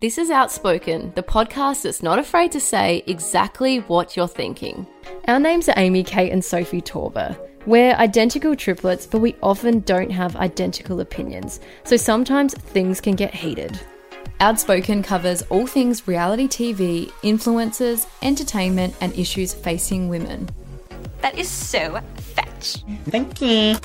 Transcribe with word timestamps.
This 0.00 0.16
is 0.16 0.30
Outspoken, 0.30 1.12
the 1.14 1.22
podcast 1.22 1.82
that's 1.82 2.02
not 2.02 2.18
afraid 2.18 2.52
to 2.52 2.60
say 2.60 3.04
exactly 3.06 3.80
what 3.80 4.16
you're 4.16 4.26
thinking. 4.26 4.86
Our 5.28 5.38
names 5.38 5.68
are 5.68 5.74
Amy, 5.76 6.04
Kate, 6.04 6.32
and 6.32 6.42
Sophie 6.42 6.80
Torber. 6.80 7.38
We're 7.66 7.92
identical 7.92 8.56
triplets, 8.56 9.04
but 9.04 9.18
we 9.18 9.36
often 9.42 9.80
don't 9.80 10.08
have 10.08 10.36
identical 10.36 11.00
opinions, 11.00 11.60
so 11.84 11.98
sometimes 11.98 12.54
things 12.54 12.98
can 12.98 13.14
get 13.14 13.34
heated. 13.34 13.78
Outspoken 14.40 15.02
covers 15.02 15.42
all 15.50 15.66
things 15.66 16.08
reality 16.08 16.48
TV, 16.48 17.10
influencers, 17.22 18.06
entertainment, 18.22 18.94
and 19.02 19.12
issues 19.18 19.52
facing 19.52 20.08
women. 20.08 20.48
That 21.20 21.38
is 21.38 21.50
so 21.50 22.00
fetch. 22.16 22.82
Thank 23.04 23.42
you. 23.42 23.76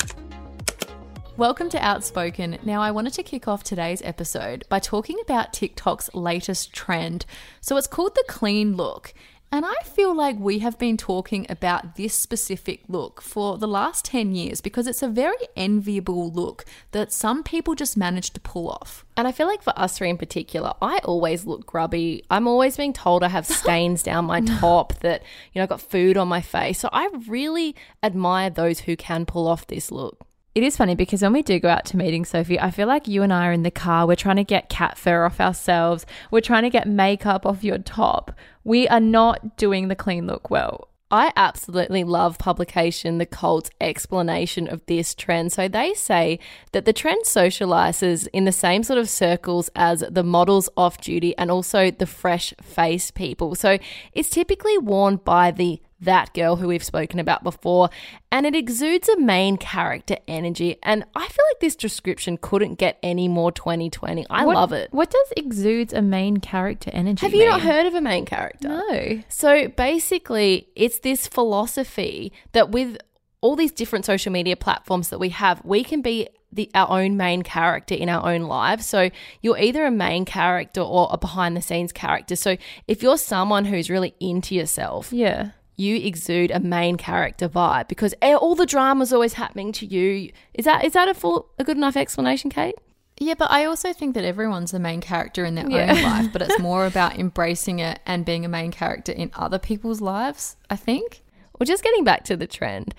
Welcome 1.38 1.68
to 1.72 1.86
Outspoken. 1.86 2.60
Now, 2.64 2.82
I 2.82 2.92
wanted 2.92 3.12
to 3.16 3.24
kick 3.24 3.46
off 3.46 3.62
today's 3.62 4.02
episode 4.04 4.64
by 4.70 4.80
talking 4.80 5.18
about 5.22 5.52
TikTok's 5.52 6.10
latest 6.14 6.72
trend. 6.72 7.26
So, 7.60 7.76
it's 7.76 7.88
called 7.88 8.16
the 8.16 8.24
clean 8.26 8.78
look. 8.78 9.14
And 9.52 9.66
I 9.66 9.76
feel 9.84 10.16
like 10.16 10.40
we 10.40 10.60
have 10.60 10.80
been 10.80 10.96
talking 10.96 11.46
about 11.50 11.98
this 11.98 12.14
specific 12.14 12.84
look 12.88 13.22
for 13.22 13.58
the 13.58 13.68
last 13.68 14.06
10 14.06 14.34
years 14.34 14.62
because 14.62 14.88
it's 14.88 15.04
a 15.04 15.10
very 15.10 15.36
enviable 15.58 16.32
look 16.32 16.64
that 16.92 17.12
some 17.12 17.44
people 17.44 17.76
just 17.76 17.98
manage 17.98 18.32
to 18.32 18.40
pull 18.40 18.70
off. 18.70 19.04
And 19.18 19.28
I 19.28 19.34
feel 19.34 19.48
like 19.48 19.62
for 19.62 19.78
us 19.78 19.98
three 19.98 20.10
in 20.10 20.18
particular, 20.18 20.72
I 20.82 21.00
always 21.04 21.46
look 21.46 21.66
grubby. 21.66 22.24
I'm 22.32 22.48
always 22.48 22.78
being 22.78 22.94
told 22.94 23.24
I 23.26 23.28
have 23.28 23.46
stains 23.46 24.04
down 24.04 24.24
my 24.24 24.40
top, 24.60 24.94
that, 25.00 25.22
you 25.52 25.60
know, 25.60 25.64
I've 25.64 25.70
got 25.70 25.82
food 25.82 26.16
on 26.16 26.30
my 26.30 26.42
face. 26.42 26.80
So 26.80 26.88
I 26.94 27.10
really 27.28 27.76
admire 28.02 28.50
those 28.50 28.80
who 28.80 28.96
can 28.96 29.26
pull 29.26 29.50
off 29.50 29.68
this 29.68 29.92
look. 29.92 30.26
It 30.56 30.64
is 30.64 30.78
funny 30.78 30.96
because 30.96 31.22
when 31.22 31.34
we 31.34 31.42
do 31.42 31.60
go 31.60 31.68
out 31.68 31.84
to 31.88 31.98
meetings, 31.98 32.30
Sophie, 32.30 32.58
I 32.58 32.72
feel 32.72 32.88
like 32.88 33.10
you 33.10 33.24
and 33.24 33.34
I 33.34 33.48
are 33.48 33.52
in 33.52 33.64
the 33.64 33.72
car. 33.72 34.08
We're 34.08 34.16
trying 34.16 34.38
to 34.38 34.46
get 34.46 34.70
cat 34.70 34.98
fur 34.98 35.26
off 35.26 35.42
ourselves. 35.42 36.06
We're 36.32 36.40
trying 36.40 36.64
to 36.64 36.70
get 36.70 36.88
makeup 36.88 37.46
off 37.46 37.62
your 37.62 37.78
top. 37.78 38.32
We 38.64 38.88
are 38.88 39.02
not 39.02 39.58
doing 39.58 39.90
the 39.90 39.98
clean 39.98 40.28
look 40.28 40.50
well. 40.50 40.88
I 41.12 41.34
absolutely 41.36 42.06
love 42.06 42.40
publication 42.40 43.18
The 43.18 43.26
Cult's 43.26 43.70
explanation 43.82 44.70
of 44.70 44.86
this 44.86 45.14
trend. 45.14 45.52
So 45.52 45.68
they 45.68 45.94
say 45.94 46.40
that 46.72 46.86
the 46.86 46.94
trend 46.94 47.26
socializes 47.26 48.30
in 48.32 48.46
the 48.46 48.54
same 48.54 48.84
sort 48.84 48.98
of 48.98 49.10
circles 49.10 49.70
as 49.76 50.06
the 50.10 50.24
models 50.24 50.70
off 50.78 51.02
duty 51.02 51.38
and 51.38 51.52
also 51.52 51.92
the 51.92 52.08
fresh 52.08 52.54
face 52.62 53.12
people. 53.12 53.56
So 53.56 53.78
it's 54.14 54.30
typically 54.30 54.78
worn 54.78 55.18
by 55.18 55.52
the 55.52 55.82
that 56.02 56.34
girl 56.34 56.58
who 56.58 56.68
we've 56.68 56.84
spoken 56.84 57.20
about 57.20 57.44
before, 57.44 57.90
and 58.32 58.46
it 58.46 58.54
exudes 58.56 59.08
a 59.08 59.18
main 59.18 59.56
character 59.58 60.18
energy. 60.28 60.78
And 60.84 61.06
I 61.16 61.22
feel 61.28 61.46
like 61.54 61.60
this 61.62 61.76
description 61.76 62.38
couldn't 62.42 62.76
get 62.76 62.98
any 63.02 63.28
more 63.28 63.52
2020. 63.52 64.26
I 64.30 64.46
What- 64.46 64.56
love 64.56 64.74
it. 64.74 64.90
What 64.92 65.10
does 65.10 65.34
exudes 65.38 65.94
a 65.94 66.02
main 66.02 66.38
character 66.38 66.92
energy? 66.94 67.26
Have 67.26 67.34
you 67.34 67.48
not 67.48 67.62
heard 67.62 67.86
of 67.86 67.96
a 67.96 68.02
main 68.02 68.26
character? 68.26 68.68
No. 68.68 69.22
So 69.30 69.70
basically, 69.70 70.68
it's 70.76 71.00
this 71.00 71.28
philosophy 71.28 72.34
that 72.52 72.72
with 72.72 72.98
all 73.42 73.56
these 73.56 73.72
different 73.72 74.06
social 74.06 74.32
media 74.32 74.56
platforms 74.56 75.10
that 75.10 75.20
we 75.20 75.30
have, 75.30 75.62
we 75.64 75.84
can 75.84 76.02
be 76.02 76.28
the 76.52 76.70
our 76.74 77.02
own 77.02 77.18
main 77.18 77.42
character 77.42 77.94
in 77.96 78.08
our 78.10 78.30
own 78.34 78.44
lives. 78.44 78.86
So 78.86 79.10
you're 79.42 79.58
either 79.58 79.86
a 79.86 79.92
main 79.92 80.24
character 80.26 80.82
or 80.82 81.10
a 81.12 81.18
behind 81.18 81.56
the 81.58 81.62
scenes 81.62 81.92
character. 81.92 82.36
So 82.36 82.56
if 82.88 83.04
you're 83.04 83.18
someone 83.18 83.66
who's 83.66 83.90
really 83.90 84.14
into 84.20 84.56
yourself, 84.56 85.12
Yeah. 85.12 85.52
You 85.78 85.98
exude 85.98 86.52
a 86.52 86.60
main 86.60 86.96
character 86.98 87.50
vibe 87.50 87.88
because 87.88 88.14
all 88.24 88.56
the 88.56 88.66
drama's 88.66 89.12
always 89.14 89.34
happening 89.34 89.72
to 89.74 89.86
you. 89.86 90.32
Is 90.54 90.66
that 90.66 90.84
is 90.86 90.94
that 90.94 91.08
a 91.08 91.14
full 91.14 91.50
a 91.60 91.64
good 91.64 91.78
enough 91.78 91.98
explanation, 91.98 92.50
Kate? 92.50 92.76
Yeah, 93.18 93.36
but 93.38 93.50
I 93.50 93.64
also 93.64 93.94
think 93.94 94.14
that 94.16 94.26
everyone's 94.26 94.72
the 94.72 94.80
main 94.80 95.00
character 95.00 95.46
in 95.46 95.56
their 95.56 95.70
Yeah. 95.70 95.94
own 95.96 96.04
life, 96.04 96.34
but 96.34 96.42
it's 96.42 96.60
more 96.70 96.86
about 96.86 97.18
embracing 97.18 97.80
it 97.80 98.00
and 98.06 98.26
being 98.26 98.44
a 98.44 98.50
main 98.50 98.72
character 98.72 99.12
in 99.14 99.32
other 99.36 99.58
people's 99.60 100.02
lives, 100.02 100.58
I 100.70 100.76
think. 100.76 101.24
Well, 101.58 101.66
just 101.66 101.84
getting 101.84 102.04
back 102.04 102.26
to 102.26 102.36
the 102.36 102.48
trend, 102.48 102.94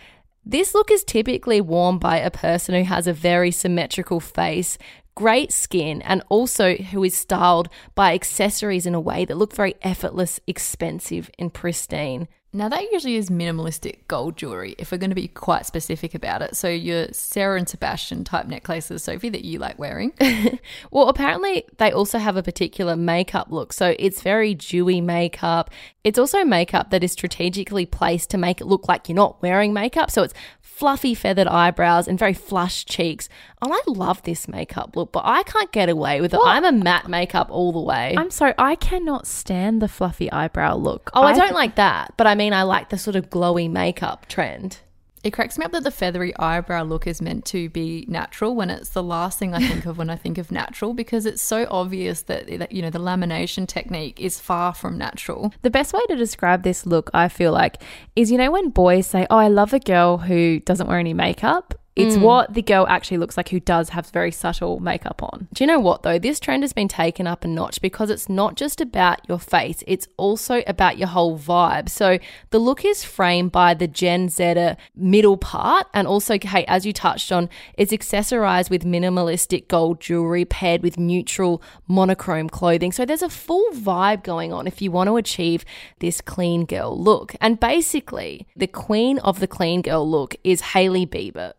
this 0.44 0.74
look 0.74 0.90
is 0.90 1.04
typically 1.04 1.60
worn 1.60 1.98
by 1.98 2.16
a 2.16 2.30
person 2.30 2.74
who 2.74 2.84
has 2.84 3.06
a 3.06 3.12
very 3.12 3.50
symmetrical 3.50 4.20
face, 4.20 4.78
great 5.14 5.52
skin, 5.52 6.00
and 6.02 6.22
also 6.30 6.76
who 6.76 7.04
is 7.04 7.14
styled 7.14 7.68
by 7.94 8.14
accessories 8.14 8.86
in 8.86 8.94
a 8.94 9.00
way 9.00 9.26
that 9.26 9.36
look 9.36 9.54
very 9.54 9.74
effortless, 9.82 10.40
expensive, 10.46 11.30
and 11.38 11.52
pristine. 11.52 12.26
Now, 12.56 12.70
that 12.70 12.90
usually 12.90 13.16
is 13.16 13.28
minimalistic 13.28 13.98
gold 14.08 14.36
jewelry, 14.36 14.74
if 14.78 14.90
we're 14.90 14.98
going 14.98 15.10
to 15.10 15.14
be 15.14 15.28
quite 15.28 15.66
specific 15.66 16.14
about 16.14 16.40
it. 16.40 16.56
So, 16.56 16.68
your 16.68 17.08
Sarah 17.12 17.58
and 17.58 17.68
Sebastian 17.68 18.24
type 18.24 18.46
necklaces, 18.46 19.04
Sophie, 19.04 19.28
that 19.28 19.44
you 19.44 19.58
like 19.58 19.78
wearing. 19.78 20.12
Well, 20.90 21.08
apparently 21.08 21.64
they 21.78 21.92
also 21.92 22.18
have 22.18 22.36
a 22.36 22.42
particular 22.42 22.96
makeup 22.96 23.48
look. 23.50 23.72
So 23.72 23.94
it's 23.98 24.22
very 24.22 24.54
dewy 24.54 25.00
makeup. 25.00 25.70
It's 26.04 26.18
also 26.18 26.44
makeup 26.44 26.90
that 26.90 27.02
is 27.02 27.12
strategically 27.12 27.86
placed 27.86 28.30
to 28.30 28.38
make 28.38 28.60
it 28.60 28.66
look 28.66 28.88
like 28.88 29.08
you're 29.08 29.16
not 29.16 29.42
wearing 29.42 29.72
makeup. 29.72 30.10
So 30.10 30.22
it's 30.22 30.34
fluffy 30.76 31.14
feathered 31.14 31.46
eyebrows 31.46 32.06
and 32.06 32.18
very 32.18 32.34
flushed 32.34 32.86
cheeks. 32.86 33.30
And 33.62 33.72
I 33.72 33.80
love 33.86 34.22
this 34.24 34.46
makeup 34.46 34.94
look, 34.94 35.10
but 35.10 35.22
I 35.24 35.42
can't 35.44 35.72
get 35.72 35.88
away 35.88 36.20
with 36.20 36.34
it. 36.34 36.40
I'm 36.44 36.66
a 36.66 36.72
matte 36.72 37.08
makeup 37.08 37.48
all 37.50 37.72
the 37.72 37.80
way. 37.80 38.14
I'm 38.18 38.30
sorry, 38.30 38.52
I 38.58 38.74
cannot 38.74 39.26
stand 39.26 39.80
the 39.80 39.88
fluffy 39.88 40.30
eyebrow 40.30 40.76
look. 40.76 41.10
oh, 41.14 41.22
I 41.22 41.32
don't 41.32 41.54
like 41.54 41.76
that, 41.76 42.12
but 42.18 42.26
I 42.26 42.34
mean, 42.34 42.52
I 42.52 42.64
like 42.64 42.90
the 42.90 42.98
sort 42.98 43.16
of 43.16 43.30
glowy 43.30 43.70
makeup 43.70 44.26
trend. 44.28 44.80
It 45.26 45.32
cracks 45.32 45.58
me 45.58 45.64
up 45.64 45.72
that 45.72 45.82
the 45.82 45.90
feathery 45.90 46.32
eyebrow 46.36 46.84
look 46.84 47.04
is 47.04 47.20
meant 47.20 47.44
to 47.46 47.68
be 47.70 48.04
natural 48.06 48.54
when 48.54 48.70
it's 48.70 48.90
the 48.90 49.02
last 49.02 49.40
thing 49.40 49.54
I 49.54 49.58
think 49.58 49.84
of 49.84 49.98
when 49.98 50.08
I 50.08 50.14
think 50.14 50.38
of 50.38 50.52
natural 50.52 50.94
because 50.94 51.26
it's 51.26 51.42
so 51.42 51.66
obvious 51.68 52.22
that, 52.22 52.46
that 52.60 52.70
you 52.70 52.80
know 52.80 52.90
the 52.90 53.00
lamination 53.00 53.66
technique 53.66 54.20
is 54.20 54.38
far 54.38 54.72
from 54.72 54.96
natural. 54.96 55.52
The 55.62 55.70
best 55.70 55.92
way 55.92 56.00
to 56.10 56.14
describe 56.14 56.62
this 56.62 56.86
look, 56.86 57.10
I 57.12 57.26
feel 57.26 57.50
like, 57.50 57.82
is 58.14 58.30
you 58.30 58.38
know 58.38 58.52
when 58.52 58.70
boys 58.70 59.08
say, 59.08 59.26
"Oh, 59.28 59.36
I 59.36 59.48
love 59.48 59.72
a 59.72 59.80
girl 59.80 60.18
who 60.18 60.60
doesn't 60.60 60.86
wear 60.86 61.00
any 61.00 61.12
makeup." 61.12 61.74
It's 61.96 62.16
mm. 62.16 62.20
what 62.20 62.52
the 62.52 62.60
girl 62.60 62.86
actually 62.88 63.16
looks 63.16 63.38
like 63.38 63.48
who 63.48 63.58
does 63.58 63.88
have 63.88 64.06
very 64.10 64.30
subtle 64.30 64.80
makeup 64.80 65.22
on. 65.22 65.48
Do 65.54 65.64
you 65.64 65.66
know 65.66 65.80
what 65.80 66.02
though? 66.02 66.18
This 66.18 66.38
trend 66.38 66.62
has 66.62 66.74
been 66.74 66.88
taken 66.88 67.26
up 67.26 67.42
a 67.42 67.48
notch 67.48 67.80
because 67.80 68.10
it's 68.10 68.28
not 68.28 68.54
just 68.54 68.82
about 68.82 69.26
your 69.28 69.38
face, 69.38 69.82
it's 69.86 70.06
also 70.18 70.62
about 70.66 70.98
your 70.98 71.08
whole 71.08 71.38
vibe. 71.38 71.88
So 71.88 72.18
the 72.50 72.58
look 72.58 72.84
is 72.84 73.02
framed 73.02 73.50
by 73.50 73.72
the 73.72 73.88
Gen 73.88 74.28
Zer 74.28 74.76
middle 74.94 75.38
part, 75.38 75.86
and 75.94 76.06
also, 76.06 76.38
Kate, 76.38 76.66
as 76.68 76.84
you 76.84 76.92
touched 76.92 77.32
on, 77.32 77.48
it's 77.78 77.92
accessorized 77.92 78.68
with 78.68 78.84
minimalistic 78.84 79.68
gold 79.68 80.00
jewelry 80.00 80.44
paired 80.44 80.82
with 80.82 80.98
neutral 80.98 81.62
monochrome 81.88 82.50
clothing. 82.50 82.92
So 82.92 83.06
there's 83.06 83.22
a 83.22 83.30
full 83.30 83.70
vibe 83.72 84.22
going 84.22 84.52
on 84.52 84.66
if 84.66 84.82
you 84.82 84.90
want 84.90 85.08
to 85.08 85.16
achieve 85.16 85.64
this 86.00 86.20
clean 86.20 86.66
girl 86.66 86.98
look. 86.98 87.34
And 87.40 87.58
basically, 87.58 88.46
the 88.54 88.66
queen 88.66 89.18
of 89.20 89.40
the 89.40 89.46
clean 89.46 89.80
girl 89.80 90.08
look 90.08 90.36
is 90.44 90.60
Hailey 90.60 91.06
Bieber. 91.06 91.54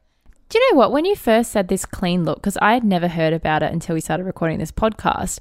Do 0.50 0.58
you 0.58 0.72
know 0.72 0.78
what? 0.78 0.92
When 0.92 1.06
you 1.06 1.16
first 1.16 1.52
said 1.52 1.68
this 1.68 1.86
clean 1.86 2.24
look, 2.24 2.38
because 2.38 2.58
I 2.62 2.74
had 2.74 2.84
never 2.84 3.08
heard 3.08 3.34
about 3.34 3.64
it 3.64 3.72
until 3.74 3.96
we 3.96 4.02
started 4.02 4.24
recording 4.26 4.60
this 4.60 4.72
podcast, 4.72 5.40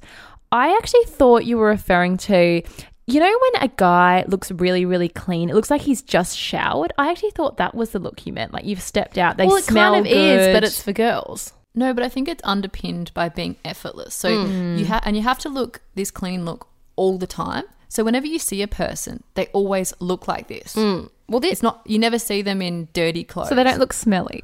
I 0.50 0.74
actually 0.76 1.04
thought 1.04 1.44
you 1.44 1.58
were 1.58 1.68
referring 1.68 2.16
to, 2.18 2.62
you 3.06 3.20
know, 3.20 3.38
when 3.52 3.62
a 3.62 3.68
guy 3.76 4.24
looks 4.26 4.50
really, 4.50 4.84
really 4.84 5.08
clean, 5.08 5.48
it 5.48 5.54
looks 5.54 5.70
like 5.70 5.82
he's 5.82 6.02
just 6.02 6.36
showered. 6.36 6.92
I 6.98 7.10
actually 7.10 7.30
thought 7.30 7.56
that 7.58 7.74
was 7.74 7.90
the 7.90 8.00
look 8.00 8.26
you 8.26 8.32
meant. 8.32 8.52
Like 8.52 8.64
you've 8.64 8.82
stepped 8.82 9.16
out, 9.16 9.36
they 9.36 9.46
well, 9.46 9.56
it 9.56 9.64
smell 9.64 9.92
kind 9.94 10.06
of 10.06 10.12
good. 10.12 10.40
is, 10.40 10.54
but 10.54 10.64
it's 10.64 10.82
for 10.82 10.92
girls. 10.92 11.52
No, 11.74 11.92
but 11.94 12.02
I 12.02 12.08
think 12.08 12.26
it's 12.26 12.42
underpinned 12.42 13.12
by 13.14 13.28
being 13.28 13.56
effortless. 13.64 14.14
So 14.14 14.30
Mm. 14.30 14.78
you 14.78 14.86
have 14.86 15.02
and 15.04 15.14
you 15.16 15.22
have 15.22 15.38
to 15.40 15.48
look 15.48 15.82
this 15.94 16.10
clean 16.10 16.44
look 16.44 16.66
all 16.96 17.18
the 17.18 17.26
time. 17.26 17.64
So 17.88 18.02
whenever 18.02 18.26
you 18.26 18.38
see 18.40 18.60
a 18.62 18.66
person, 18.68 19.22
they 19.34 19.46
always 19.48 19.92
look 20.00 20.26
like 20.26 20.48
this. 20.48 20.74
Well, 20.74 21.40
this 21.40 21.52
It's 21.52 21.62
not 21.62 21.82
you 21.86 21.98
never 21.98 22.18
see 22.18 22.42
them 22.42 22.60
in 22.62 22.88
dirty 22.92 23.22
clothes. 23.24 23.50
so 23.50 23.54
they 23.54 23.62
don't 23.62 23.78
look 23.78 23.92
smelly. 23.92 24.42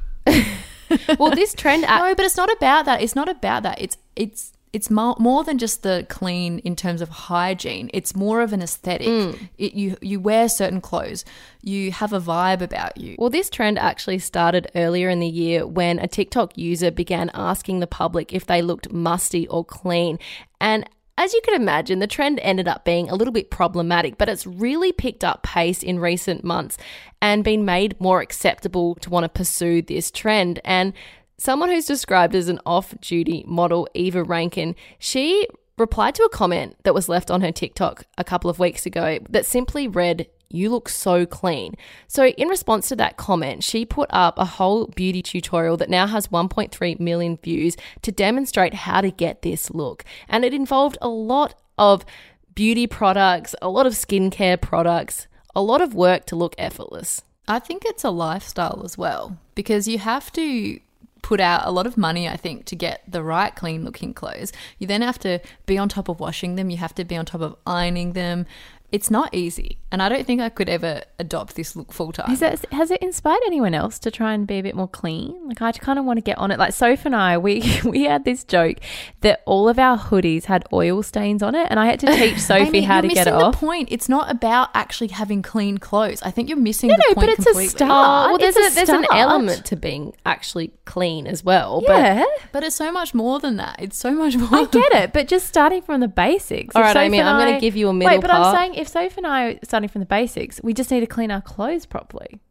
Well, 1.17 1.31
this 1.31 1.53
trend 1.53 1.85
act- 1.87 2.03
No, 2.03 2.15
but 2.15 2.25
it's 2.25 2.37
not 2.37 2.51
about 2.51 2.85
that. 2.85 3.01
It's 3.01 3.15
not 3.15 3.29
about 3.29 3.63
that. 3.63 3.81
It's 3.81 3.97
it's 4.15 4.51
it's 4.71 4.89
more, 4.89 5.15
more 5.19 5.43
than 5.43 5.59
just 5.59 5.83
the 5.83 6.03
clean 6.09 6.57
in 6.59 6.75
terms 6.75 7.01
of 7.01 7.09
hygiene. 7.09 7.91
It's 7.93 8.15
more 8.15 8.41
of 8.41 8.53
an 8.53 8.61
aesthetic. 8.63 9.07
Mm. 9.07 9.49
It, 9.59 9.73
you 9.73 9.97
you 10.01 10.19
wear 10.19 10.49
certain 10.49 10.81
clothes. 10.81 11.23
You 11.61 11.91
have 11.91 12.11
a 12.11 12.19
vibe 12.19 12.61
about 12.61 12.97
you. 12.97 13.15
Well, 13.19 13.29
this 13.29 13.49
trend 13.51 13.77
actually 13.77 14.17
started 14.19 14.71
earlier 14.73 15.09
in 15.09 15.19
the 15.19 15.27
year 15.27 15.67
when 15.67 15.99
a 15.99 16.07
TikTok 16.07 16.57
user 16.57 16.89
began 16.89 17.29
asking 17.35 17.81
the 17.81 17.87
public 17.87 18.33
if 18.33 18.47
they 18.47 18.61
looked 18.63 18.91
musty 18.91 19.47
or 19.47 19.63
clean. 19.63 20.17
And 20.59 20.89
as 21.17 21.33
you 21.33 21.41
can 21.43 21.53
imagine, 21.53 21.99
the 21.99 22.07
trend 22.07 22.39
ended 22.41 22.67
up 22.67 22.85
being 22.85 23.09
a 23.09 23.15
little 23.15 23.31
bit 23.31 23.51
problematic, 23.51 24.17
but 24.17 24.29
it's 24.29 24.47
really 24.47 24.91
picked 24.91 25.23
up 25.23 25.43
pace 25.43 25.83
in 25.83 25.99
recent 25.99 26.43
months 26.43 26.77
and 27.21 27.43
been 27.43 27.65
made 27.65 27.99
more 28.01 28.21
acceptable 28.21 28.95
to 28.95 29.09
want 29.09 29.23
to 29.23 29.29
pursue 29.29 29.81
this 29.81 30.09
trend. 30.09 30.59
And 30.65 30.93
someone 31.37 31.69
who's 31.69 31.85
described 31.85 32.35
as 32.35 32.49
an 32.49 32.59
off 32.65 32.95
duty 32.99 33.43
model, 33.47 33.87
Eva 33.93 34.23
Rankin, 34.23 34.75
she 34.97 35.47
replied 35.77 36.15
to 36.15 36.23
a 36.23 36.29
comment 36.29 36.75
that 36.83 36.93
was 36.93 37.09
left 37.09 37.29
on 37.29 37.41
her 37.41 37.51
TikTok 37.51 38.05
a 38.17 38.23
couple 38.23 38.49
of 38.49 38.59
weeks 38.59 38.85
ago 38.85 39.19
that 39.29 39.45
simply 39.45 39.87
read, 39.87 40.27
You 40.53 40.69
look 40.69 40.87
so 40.87 41.25
clean. 41.25 41.73
So, 42.07 42.27
in 42.27 42.47
response 42.47 42.87
to 42.89 42.95
that 42.97 43.17
comment, 43.17 43.63
she 43.63 43.85
put 43.85 44.07
up 44.11 44.37
a 44.37 44.45
whole 44.45 44.85
beauty 44.85 45.23
tutorial 45.23 45.77
that 45.77 45.89
now 45.89 46.05
has 46.05 46.27
1.3 46.27 46.99
million 46.99 47.39
views 47.43 47.75
to 48.03 48.11
demonstrate 48.11 48.75
how 48.75 49.01
to 49.01 49.09
get 49.09 49.41
this 49.41 49.71
look. 49.71 50.05
And 50.29 50.45
it 50.45 50.53
involved 50.53 50.99
a 51.01 51.09
lot 51.09 51.55
of 51.79 52.05
beauty 52.53 52.85
products, 52.85 53.55
a 53.63 53.69
lot 53.69 53.87
of 53.87 53.93
skincare 53.93 54.61
products, 54.61 55.27
a 55.55 55.61
lot 55.61 55.81
of 55.81 55.95
work 55.95 56.25
to 56.27 56.35
look 56.35 56.53
effortless. 56.59 57.23
I 57.47 57.57
think 57.57 57.83
it's 57.85 58.03
a 58.03 58.11
lifestyle 58.11 58.83
as 58.85 58.95
well 58.95 59.37
because 59.55 59.87
you 59.87 59.97
have 59.97 60.31
to 60.33 60.79
put 61.23 61.39
out 61.39 61.65
a 61.65 61.71
lot 61.71 61.87
of 61.87 61.97
money, 61.97 62.27
I 62.27 62.35
think, 62.35 62.65
to 62.65 62.75
get 62.75 63.01
the 63.07 63.23
right 63.23 63.55
clean 63.55 63.83
looking 63.83 64.13
clothes. 64.13 64.51
You 64.77 64.85
then 64.85 65.01
have 65.01 65.17
to 65.19 65.39
be 65.65 65.77
on 65.77 65.89
top 65.89 66.09
of 66.09 66.19
washing 66.19 66.55
them, 66.55 66.69
you 66.69 66.77
have 66.77 66.93
to 66.95 67.05
be 67.05 67.15
on 67.15 67.25
top 67.25 67.41
of 67.41 67.55
ironing 67.65 68.13
them. 68.13 68.45
It's 68.93 69.09
not 69.11 69.33
easy. 69.33 69.79
And 69.91 70.01
I 70.01 70.07
don't 70.09 70.25
think 70.25 70.39
I 70.39 70.49
could 70.49 70.69
ever 70.69 71.01
adopt 71.19 71.55
this 71.55 71.75
look 71.75 71.91
full 71.91 72.11
time. 72.11 72.29
Has 72.29 72.41
it, 72.41 72.65
has 72.71 72.89
it 72.91 73.01
inspired 73.01 73.41
anyone 73.47 73.73
else 73.73 73.99
to 73.99 74.09
try 74.11 74.33
and 74.33 74.47
be 74.47 74.59
a 74.59 74.63
bit 74.63 74.75
more 74.75 74.87
clean? 74.87 75.47
Like 75.47 75.61
I 75.61 75.71
kind 75.71 75.99
of 75.99 76.05
want 76.05 76.17
to 76.17 76.21
get 76.21 76.37
on 76.37 76.51
it. 76.51 76.59
Like 76.59 76.73
Soph 76.73 77.05
and 77.05 77.15
I, 77.15 77.37
we 77.37 77.63
we 77.83 78.03
had 78.03 78.23
this 78.23 78.43
joke 78.43 78.77
that 79.21 79.41
all 79.45 79.67
of 79.67 79.77
our 79.79 79.97
hoodies 79.97 80.45
had 80.45 80.63
oil 80.71 81.03
stains 81.03 81.41
on 81.43 81.55
it, 81.55 81.67
and 81.69 81.79
I 81.79 81.87
had 81.87 81.99
to 82.01 82.05
teach 82.15 82.39
Sophie 82.39 82.67
Amy, 82.67 82.81
how 82.81 83.01
to 83.01 83.07
get 83.07 83.27
it 83.27 83.33
off. 83.33 83.53
the 83.53 83.57
point. 83.57 83.89
It's 83.91 84.07
not 84.07 84.31
about 84.31 84.69
actually 84.75 85.07
having 85.09 85.41
clean 85.41 85.79
clothes. 85.79 86.21
I 86.21 86.31
think 86.31 86.47
you're 86.47 86.57
missing 86.57 86.89
No, 86.89 86.95
the 86.95 87.03
no, 87.09 87.13
point 87.15 87.27
but 87.27 87.29
it's 87.29 87.43
completely. 87.45 87.65
a 87.65 87.69
start. 87.69 88.27
Oh, 88.27 88.29
well, 88.29 88.37
there's, 88.37 88.55
a, 88.55 88.67
a 88.67 88.69
there's 88.75 88.89
an 88.89 89.05
element 89.11 89.65
to 89.65 89.75
being 89.75 90.13
actually 90.25 90.71
clean 90.85 91.25
as 91.27 91.43
well. 91.43 91.81
Yeah, 91.83 92.25
But 92.51 92.63
it's 92.63 92.75
so 92.75 92.91
much 92.91 93.13
more 93.15 93.39
than 93.39 93.57
that. 93.57 93.77
It's 93.79 93.97
so 93.97 94.11
much 94.11 94.37
more. 94.37 94.49
I 94.51 94.65
get 94.65 94.91
it, 94.93 95.13
but 95.13 95.27
just 95.27 95.47
starting 95.47 95.81
from 95.81 95.99
the 95.99 96.07
basics. 96.07 96.75
All 96.75 96.81
right, 96.83 96.93
Soph 96.93 97.01
Amy, 97.03 97.19
I'm 97.21 97.39
gonna 97.39 97.59
give 97.59 97.75
you 97.75 97.89
a 97.89 97.93
middle 97.93 98.13
Wait, 98.13 98.21
but 98.21 98.29
part. 98.29 98.55
I'm 98.55 98.55
saying 98.55 98.82
if 98.83 98.89
Soph 98.89 99.17
and 99.17 99.25
I 99.25 99.45
are 99.45 99.59
starting 99.63 99.87
from 99.87 100.01
the 100.01 100.05
basics, 100.05 100.59
we 100.61 100.73
just 100.73 100.91
need 100.91 100.99
to 100.99 101.07
clean 101.07 101.31
our 101.31 101.41
clothes 101.41 101.85
properly. 101.85 102.41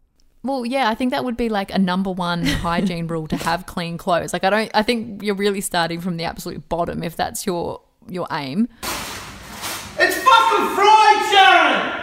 Well, 0.43 0.65
yeah, 0.65 0.89
I 0.89 0.95
think 0.95 1.11
that 1.11 1.25
would 1.25 1.37
be 1.37 1.51
like 1.51 1.73
a 1.73 1.79
number 1.79 2.11
one 2.11 2.45
hygiene 2.67 3.07
rule 3.07 3.29
to 3.29 3.37
have 3.37 3.67
clean 3.67 3.99
clothes. 3.99 4.33
Like 4.33 4.43
I 4.43 4.51
don't 4.51 4.71
I 4.75 4.83
think 4.83 5.23
you're 5.23 5.35
really 5.35 5.61
starting 5.61 6.01
from 6.01 6.17
the 6.17 6.25
absolute 6.25 6.69
bottom 6.71 7.03
if 7.03 7.17
that's 7.17 7.47
your 7.47 7.83
your 8.09 8.27
aim. 8.33 8.69
It's 9.99 10.17
fucking 10.17 10.75
fried, 10.75 11.23
Sharon! 11.31 11.99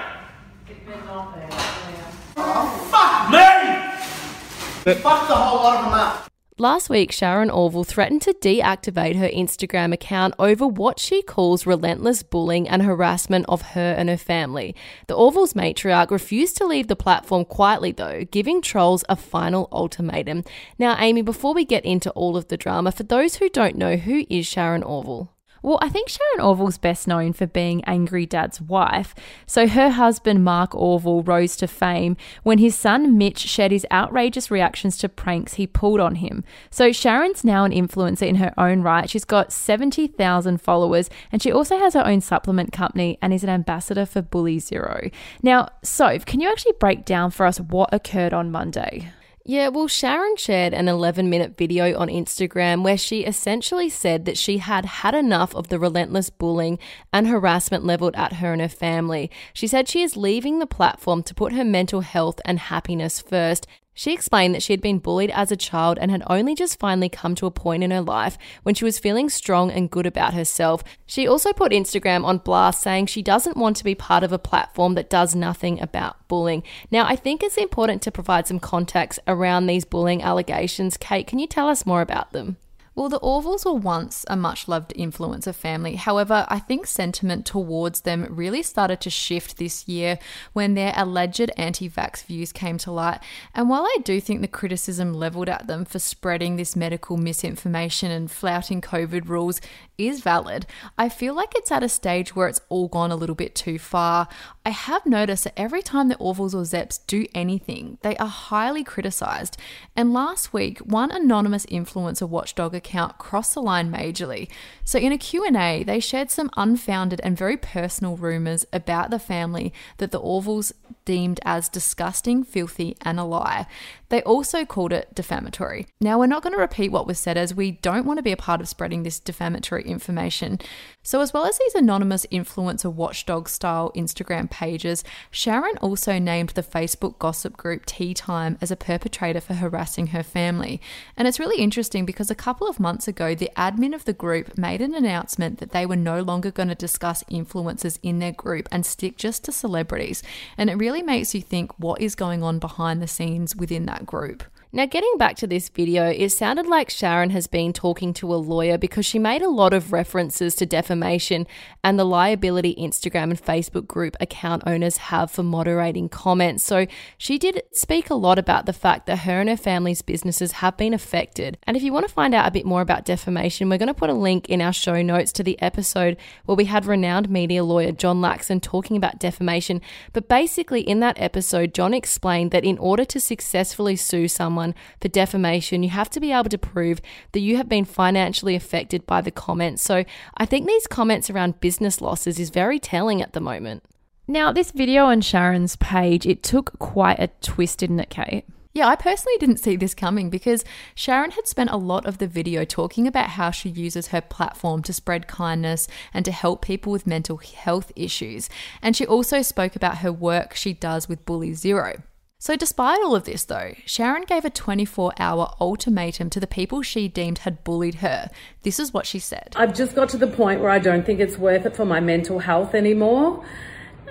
Oh, 2.38 2.88
fuck 2.92 3.32
me! 3.32 4.94
Fuck 4.94 5.28
the 5.28 5.36
whole 5.36 5.58
lot 5.58 5.78
of 5.80 5.86
them 5.86 5.94
up. 5.94 6.29
Last 6.62 6.90
week, 6.90 7.14
Sharon 7.14 7.48
Orval 7.48 7.88
threatened 7.88 8.22
to 8.24 8.34
deactivate 8.34 9.16
her 9.16 9.30
Instagram 9.30 9.94
account 9.94 10.34
over 10.38 10.68
what 10.68 11.00
she 11.00 11.22
calls 11.22 11.66
relentless 11.66 12.22
bullying 12.22 12.68
and 12.68 12.82
harassment 12.82 13.46
of 13.48 13.62
her 13.62 13.96
and 13.98 14.10
her 14.10 14.18
family. 14.18 14.76
The 15.08 15.16
Orval's 15.16 15.54
matriarch 15.54 16.12
refused 16.12 16.58
to 16.58 16.66
leave 16.66 16.90
the 16.90 16.98
platform 16.98 17.46
quietly, 17.46 17.94
though, 17.94 18.26
giving 18.26 18.62
trolls 18.62 19.06
a 19.08 19.16
final 19.16 19.70
ultimatum. 19.72 20.44
Now, 20.78 20.98
Amy, 21.00 21.22
before 21.22 21.54
we 21.54 21.64
get 21.64 21.86
into 21.86 22.12
all 22.12 22.36
of 22.36 22.50
the 22.50 22.58
drama, 22.58 22.92
for 22.92 23.04
those 23.04 23.36
who 23.36 23.48
don't 23.48 23.78
know, 23.78 23.96
who 23.96 24.26
is 24.30 24.46
Sharon 24.46 24.84
Orval? 24.84 25.30
Well, 25.62 25.80
I 25.82 25.90
think 25.90 26.10
Sharon 26.10 26.40
Orval's 26.40 26.78
best 26.78 27.08
known 27.08 27.34
for 27.34 27.48
being 27.48 27.84
Angry 27.86 28.26
Dad's 28.26 28.62
wife. 28.62 29.14
So 29.46 29.68
her 29.68 29.90
husband, 29.90 30.44
Mark 30.44 30.72
Orval, 30.72 31.28
rose 31.28 31.56
to 31.58 31.68
fame 31.68 32.18
when 32.44 32.58
his 32.58 32.76
son 32.76 33.18
Mitch 33.18 33.40
shared 33.40 33.72
his 33.72 33.86
outrageous 33.92 34.50
reactions 34.50 34.98
to 35.00 35.10
pranks 35.10 35.56
he 35.56 35.68
pulled 35.68 36.00
on 36.00 36.16
him. 36.16 36.44
So 36.70 36.92
Sharon's 36.92 37.44
now 37.44 37.66
an 37.66 37.72
influencer 37.72 38.28
in 38.28 38.36
her 38.36 38.54
own 38.58 38.82
right. 38.82 39.10
She's 39.10 39.26
got 39.26 39.52
70,000 39.52 40.62
followers 40.62 41.10
and 41.32 41.42
she 41.42 41.52
also 41.52 41.78
has 41.78 41.94
her 41.94 42.06
own 42.06 42.22
supplement 42.22 42.72
company 42.72 43.18
and 43.22 43.34
is 43.34 43.44
an 43.44 43.50
ambassador 43.50 44.06
for 44.06 44.22
Bully 44.22 44.60
Zero. 44.60 45.10
Now, 45.44 45.70
Soph, 45.84 46.26
can 46.26 46.40
you 46.40 46.50
actually 46.50 46.74
break 46.80 47.06
down 47.06 47.32
for 47.32 47.46
us 47.46 47.60
what 47.60 47.94
occurred 47.94 48.34
on 48.34 48.52
Monday? 48.52 49.12
Yeah, 49.46 49.70
well, 49.70 49.88
Sharon 49.88 50.36
shared 50.36 50.74
an 50.74 50.88
11 50.88 51.30
minute 51.30 51.58
video 51.58 51.98
on 51.98 52.10
Instagram 52.10 52.84
where 52.84 52.98
she 52.98 53.22
essentially 53.26 53.90
said 53.90 54.26
that 54.26 54.38
she 54.38 54.58
had 54.58 54.86
had 54.86 55.16
enough 55.16 55.56
of 55.56 55.70
the 55.70 55.80
relentless 55.80 56.30
bullying 56.30 56.78
and 57.14 57.28
harassment 57.28 57.86
leveled 57.86 58.16
at 58.16 58.34
her 58.34 58.52
and 58.52 58.62
her 58.62 58.68
family. 58.70 59.32
She 59.54 59.66
said 59.66 59.88
she 59.88 60.04
is 60.04 60.18
leaving 60.18 60.60
the 60.60 60.68
platform 60.68 61.24
to 61.24 61.34
put 61.34 61.54
her 61.54 61.64
mental 61.64 62.02
health 62.02 62.40
and 62.46 62.60
happiness 62.60 63.22
first. 63.22 63.66
She 64.00 64.14
explained 64.14 64.56
that 64.56 64.64
she 64.64 64.72
had 64.72 64.80
been 64.80 65.00
bullied 65.00 65.30
as 65.32 65.52
a 65.52 65.58
child 65.58 66.00
and 66.00 66.10
had 66.10 66.24
only 66.28 66.56
just 66.56 66.80
finally 66.80 67.10
come 67.10 67.36
to 67.36 67.46
a 67.46 67.52
point 67.52 67.84
in 67.84 67.92
her 67.92 68.00
life 68.00 68.38
when 68.64 68.74
she 68.74 68.86
was 68.86 68.98
feeling 68.98 69.28
strong 69.28 69.70
and 69.70 69.92
good 69.92 70.06
about 70.06 70.34
herself. 70.34 70.86
She 71.06 71.28
also 71.28 71.52
put 71.52 71.74
Instagram 71.74 72.24
on 72.24 72.38
blast 72.38 72.82
saying 72.82 73.08
she 73.08 73.22
doesn't 73.22 73.58
want 73.58 73.76
to 73.76 73.84
be 73.84 73.96
part 73.96 74.24
of 74.24 74.32
a 74.32 74.40
platform 74.40 74.94
that 74.94 75.10
does 75.10 75.36
nothing 75.36 75.82
about 75.82 76.26
bullying. 76.30 76.64
Now, 76.90 77.04
I 77.08 77.18
think 77.18 77.44
it's 77.44 77.58
important 77.58 78.02
to 78.04 78.10
provide 78.10 78.48
some 78.48 78.62
context 78.62 79.20
around 79.28 79.68
these 79.68 79.84
bullying 79.84 80.24
allegations. 80.24 80.96
Kate, 80.96 81.28
can 81.28 81.38
you 81.38 81.48
tell 81.48 81.68
us 81.68 81.86
more 81.86 82.00
about 82.00 82.32
them? 82.32 82.56
Well, 83.00 83.08
the 83.08 83.22
Orvals 83.22 83.64
were 83.64 83.80
once 83.80 84.26
a 84.28 84.36
much 84.36 84.68
loved 84.68 84.94
influencer 84.94 85.56
family. 85.56 85.96
However, 85.96 86.46
I 86.50 86.60
think 86.60 86.86
sentiment 86.86 87.46
towards 87.46 88.02
them 88.02 88.28
really 88.30 88.62
started 88.62 89.00
to 89.00 89.10
shift 89.10 89.56
this 89.56 89.88
year 89.88 90.20
when 90.52 90.74
their 90.74 90.92
alleged 90.98 91.50
anti 91.56 91.90
vax 91.90 92.26
views 92.26 92.52
came 92.52 92.78
to 92.80 92.92
light. 92.92 93.22
And 93.56 93.70
while 93.70 93.84
I 93.84 94.00
do 94.04 94.20
think 94.20 94.42
the 94.42 94.50
criticism 94.50 95.14
leveled 95.14 95.48
at 95.48 95.68
them 95.68 95.86
for 95.86 95.98
spreading 95.98 96.58
this 96.58 96.76
medical 96.76 97.16
misinformation 97.16 98.12
and 98.12 98.30
flouting 98.30 98.82
COVID 98.82 99.30
rules 99.30 99.62
is 100.00 100.22
valid, 100.22 100.66
I 100.98 101.10
feel 101.10 101.34
like 101.34 101.54
it's 101.56 101.72
at 101.72 101.84
a 101.84 101.90
stage 101.90 102.36
where 102.36 102.48
it's 102.48 102.62
all 102.70 102.88
gone 102.88 103.12
a 103.12 103.16
little 103.16 103.36
bit 103.36 103.54
too 103.54 103.78
far. 103.78 104.28
I 104.66 104.70
have 104.70 105.06
noticed 105.06 105.44
that 105.44 105.60
every 105.60 105.82
time 105.82 106.08
the 106.08 106.16
Orvals 106.16 106.54
or 106.54 106.64
Zeps 106.64 107.00
do 107.06 107.26
anything, 107.36 107.98
they 108.02 108.16
are 108.18 108.28
highly 108.28 108.84
criticized. 108.84 109.58
And 109.96 110.14
last 110.14 110.54
week, 110.54 110.80
one 110.80 111.12
anonymous 111.12 111.66
influencer 111.66 112.28
watchdog 112.28 112.74
account 112.74 113.18
crossed 113.18 113.54
the 113.54 113.62
line 113.62 113.92
majorly. 113.92 114.50
So 114.84 114.98
in 114.98 115.12
a 115.12 115.18
Q&A, 115.18 115.84
they 115.84 116.00
shared 116.00 116.32
some 116.32 116.50
unfounded 116.56 117.20
and 117.24 117.38
very 117.38 117.58
personal 117.58 118.16
rumors 118.16 118.66
about 118.72 119.10
the 119.10 119.20
family 119.20 119.74
that 119.98 120.12
the 120.12 120.22
Orvals 120.22 120.72
deemed 121.06 121.40
as 121.44 121.70
disgusting, 121.70 122.44
filthy, 122.44 122.96
and 123.02 123.20
a 123.20 123.24
lie. 123.24 123.66
They 124.10 124.22
also 124.24 124.66
called 124.66 124.92
it 124.92 125.14
defamatory. 125.14 125.88
Now, 126.02 126.20
we're 126.20 126.28
not 126.28 126.44
going 126.44 126.54
to 126.54 126.60
repeat 126.60 126.92
what 126.92 127.08
was 127.08 127.20
said 127.20 127.38
as 127.38 127.54
we 127.54 127.72
don't 127.72 128.06
want 128.06 128.18
to 128.18 128.24
be 128.24 128.32
a 128.32 128.38
part 128.38 128.60
of 128.60 128.68
spreading 128.68 129.04
this 129.04 129.20
defamatory 129.20 129.84
information. 129.84 130.60
So, 131.04 131.22
as 131.22 131.34
well 131.34 131.46
as 131.46 131.58
these 131.58 131.76
anonymous 131.76 132.26
influencer 132.32 132.92
watchdog 132.92 133.48
style 133.48 133.92
Instagram 133.96 134.50
pages, 134.50 135.04
Sharon 135.32 135.78
also 135.78 136.20
named 136.20 136.50
the 136.50 136.64
Facebook 136.64 137.20
gossip 137.20 137.56
group 137.56 137.86
Tea 137.86 138.14
Time 138.14 138.58
as 138.62 138.72
a 138.72 138.76
perpetrator 138.76 139.42
for 139.42 139.54
harassing 139.54 140.08
her 140.08 140.24
family. 140.24 140.82
And 141.16 141.28
it's 141.28 141.40
really 141.40 141.62
interesting 141.62 142.06
because 142.06 142.32
a 142.32 142.36
couple 142.36 142.68
of 142.68 142.80
months 142.80 143.08
ago, 143.08 143.36
the 143.36 143.52
admin 143.56 143.94
of 143.94 144.06
the 144.06 144.14
group 144.14 144.58
made 144.58 144.82
an 144.82 144.96
announcement 144.96 145.60
that 145.60 145.72
they 145.72 145.86
were 145.86 145.96
no 145.96 146.22
longer 146.22 146.52
going 146.52 146.70
to 146.70 146.76
discuss 146.76 147.24
influencers 147.26 148.00
in 148.02 148.20
their 148.20 148.32
group 148.32 148.68
and 148.72 148.86
stick 148.86 149.18
just 149.18 149.44
to 149.46 149.52
celebrities. 149.52 150.24
And 150.58 150.70
it 150.70 150.76
really 150.76 151.04
makes 151.04 151.36
you 151.36 151.42
think 151.42 151.78
what 151.78 152.02
is 152.02 152.16
going 152.16 152.44
on 152.44 152.60
behind 152.60 153.02
the 153.02 153.08
scenes 153.08 153.56
within 153.56 153.86
that 153.86 153.99
group. 154.06 154.44
Now, 154.72 154.86
getting 154.86 155.18
back 155.18 155.36
to 155.38 155.48
this 155.48 155.68
video, 155.68 156.12
it 156.12 156.30
sounded 156.30 156.68
like 156.68 156.92
Sharon 156.92 157.32
has 157.32 157.48
been 157.48 157.74
talking 157.74 158.14
to 158.14 158.32
a 158.32 158.38
lawyer 158.38 158.78
because 158.78 159.04
she 159.04 159.18
made 159.18 159.42
a 159.42 159.50
lot 159.50 159.74
of 159.74 159.92
references 159.92 160.54
to 160.58 160.66
defamation 160.68 161.48
and 161.84 161.98
the 161.98 162.04
liability 162.04 162.76
Instagram 162.76 163.32
and 163.32 163.44
Facebook 163.44 163.88
group 163.88 164.16
account 164.20 164.62
owners 164.68 164.98
have 164.98 165.32
for 165.32 165.42
moderating 165.42 166.08
comments. 166.08 166.64
So, 166.64 166.86
she 167.18 167.40
did 167.40 167.64
speak 167.72 168.12
a 168.12 168.14
lot 168.14 168.38
about 168.38 168.68
the 168.68 168.74
fact 168.74 169.08
that 169.08 169.20
her 169.20 169.40
and 169.40 169.50
her 169.50 169.58
family's 169.58 170.04
businesses 170.04 170.52
have 170.52 170.78
been 170.78 170.94
affected. 170.94 171.58
And 171.64 171.76
if 171.76 171.82
you 171.82 171.92
want 171.92 172.08
to 172.08 172.14
find 172.14 172.36
out 172.36 172.48
a 172.48 172.52
bit 172.52 172.68
more 172.68 172.82
about 172.82 173.06
defamation, 173.06 173.70
we're 173.70 173.80
going 173.80 173.88
to 173.88 173.94
put 173.96 174.12
a 174.12 174.14
link 174.14 174.50
in 174.50 174.62
our 174.62 174.72
show 174.72 175.02
notes 175.02 175.32
to 175.32 175.44
the 175.44 175.60
episode 175.64 176.16
where 176.46 176.56
we 176.56 176.66
had 176.66 176.86
renowned 176.86 177.28
media 177.28 177.64
lawyer 177.64 177.92
John 177.92 178.22
Laxon 178.22 178.62
talking 178.62 178.98
about 178.98 179.18
defamation. 179.18 179.82
But 180.14 180.28
basically, 180.30 180.82
in 180.82 181.00
that 181.00 181.20
episode, 181.20 181.74
John 181.74 181.96
explained 181.96 182.52
that 182.52 182.64
in 182.64 182.78
order 182.78 183.04
to 183.06 183.20
successfully 183.20 183.96
sue 183.96 184.28
someone, 184.28 184.59
for 185.02 185.08
defamation, 185.08 185.84
you 185.84 185.90
have 185.90 186.10
to 186.12 186.20
be 186.20 186.32
able 186.32 186.50
to 186.50 186.58
prove 186.58 187.02
that 187.32 187.40
you 187.40 187.58
have 187.58 187.70
been 187.70 187.86
financially 187.86 188.56
affected 188.56 189.06
by 189.06 189.22
the 189.22 189.32
comments. 189.32 189.82
So 189.84 190.06
I 190.38 190.46
think 190.46 190.68
these 190.68 190.88
comments 190.88 191.30
around 191.30 191.60
business 191.60 192.02
losses 192.02 192.40
is 192.40 192.50
very 192.50 192.80
telling 192.80 193.22
at 193.22 193.34
the 193.34 193.42
moment. 193.42 193.84
Now, 194.28 194.52
this 194.52 194.72
video 194.72 195.06
on 195.06 195.22
Sharon's 195.22 195.76
page, 195.78 196.28
it 196.28 196.44
took 196.44 196.78
quite 196.78 197.20
a 197.20 197.30
twist, 197.42 197.80
didn't 197.80 198.00
it, 198.00 198.12
Kate? 198.12 198.46
Yeah, 198.72 198.88
I 198.88 198.96
personally 198.96 199.38
didn't 199.40 199.58
see 199.58 199.76
this 199.76 199.96
coming 199.96 200.30
because 200.30 200.64
Sharon 200.94 201.32
had 201.32 201.48
spent 201.48 201.72
a 201.72 201.78
lot 201.78 202.06
of 202.06 202.20
the 202.20 202.28
video 202.28 202.64
talking 202.64 203.08
about 203.08 203.32
how 203.32 203.50
she 203.50 203.70
uses 203.70 204.08
her 204.08 204.22
platform 204.22 204.84
to 204.84 204.94
spread 204.94 205.28
kindness 205.28 205.88
and 206.14 206.24
to 206.26 206.32
help 206.32 206.64
people 206.64 206.92
with 206.92 207.08
mental 207.08 207.38
health 207.38 207.92
issues. 207.96 208.48
And 208.82 208.96
she 208.96 209.08
also 209.08 209.42
spoke 209.42 209.76
about 209.76 209.98
her 209.98 210.12
work 210.14 210.54
she 210.54 210.74
does 210.74 211.10
with 211.10 211.26
Bully 211.26 211.54
Zero. 211.54 212.04
So, 212.42 212.56
despite 212.56 213.00
all 213.02 213.16
of 213.16 213.26
this, 213.26 213.44
though, 213.44 213.74
Sharon 213.86 214.24
gave 214.24 214.46
a 214.46 214.50
24 214.50 215.14
hour 215.20 215.54
ultimatum 215.60 216.30
to 216.30 216.40
the 216.40 216.48
people 216.48 216.82
she 216.82 217.10
deemed 217.10 217.40
had 217.40 217.64
bullied 217.66 217.96
her. 217.96 218.30
This 218.64 218.80
is 218.80 218.94
what 218.94 219.06
she 219.06 219.20
said. 219.20 219.54
I've 219.58 219.76
just 219.76 219.94
got 219.94 220.08
to 220.10 220.18
the 220.18 220.28
point 220.28 220.62
where 220.62 220.70
I 220.70 220.80
don't 220.80 221.06
think 221.06 221.20
it's 221.20 221.38
worth 221.38 221.66
it 221.66 221.76
for 221.76 221.84
my 221.86 222.00
mental 222.00 222.40
health 222.40 222.74
anymore. 222.74 223.44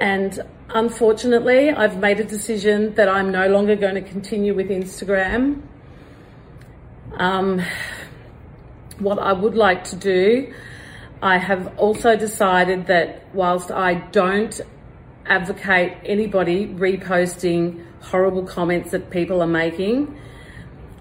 And 0.01 0.39
unfortunately, 0.69 1.71
I've 1.71 1.99
made 1.99 2.21
a 2.21 2.25
decision 2.25 2.95
that 2.95 3.09
I'm 3.09 3.33
no 3.33 3.49
longer 3.49 3.77
going 3.77 3.95
to 3.95 4.03
continue 4.03 4.55
with 4.55 4.69
Instagram. 4.69 5.63
Um, 7.15 7.63
what 8.99 9.19
I 9.19 9.33
would 9.33 9.55
like 9.55 9.85
to 9.85 9.97
do 9.97 10.53
I 11.23 11.39
have 11.39 11.77
also 11.79 12.17
decided 12.17 12.87
that 12.87 13.23
whilst 13.35 13.71
I 13.71 13.95
don't 13.95 14.61
advocate 15.29 15.97
anybody 16.05 16.67
reposting 16.67 17.85
horrible 18.01 18.45
comments 18.45 18.91
that 18.91 19.11
people 19.11 19.43
are 19.43 19.47
making, 19.47 20.19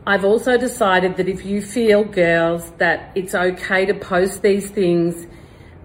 I've 0.05 0.23
also 0.23 0.57
decided 0.57 1.17
that 1.17 1.27
if 1.27 1.45
you 1.45 1.61
feel, 1.61 2.03
girls, 2.03 2.71
that 2.77 3.11
it's 3.15 3.35
okay 3.35 3.85
to 3.85 3.93
post 3.93 4.41
these 4.41 4.69
things 4.69 5.27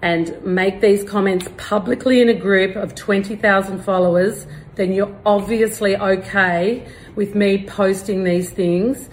and 0.01 0.41
make 0.45 0.81
these 0.81 1.03
comments 1.05 1.49
publicly 1.57 2.21
in 2.21 2.29
a 2.29 2.35
group 2.35 2.77
of 2.77 2.95
20,000 2.95 3.83
followers, 3.83 4.47
then 4.75 4.93
you're 4.93 5.17
obviously 5.27 5.97
okay 5.97 6.87
with 7.15 7.35
me 7.35 7.65
posting 7.67 8.25
these 8.25 8.51
things 8.51 9.09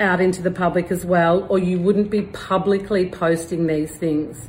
out 0.00 0.20
into 0.20 0.42
the 0.42 0.50
public 0.50 0.90
as 0.90 1.04
well, 1.04 1.46
or 1.48 1.58
you 1.58 1.78
wouldn't 1.78 2.10
be 2.10 2.22
publicly 2.22 3.08
posting 3.08 3.66
these 3.66 3.96
things. 3.96 4.48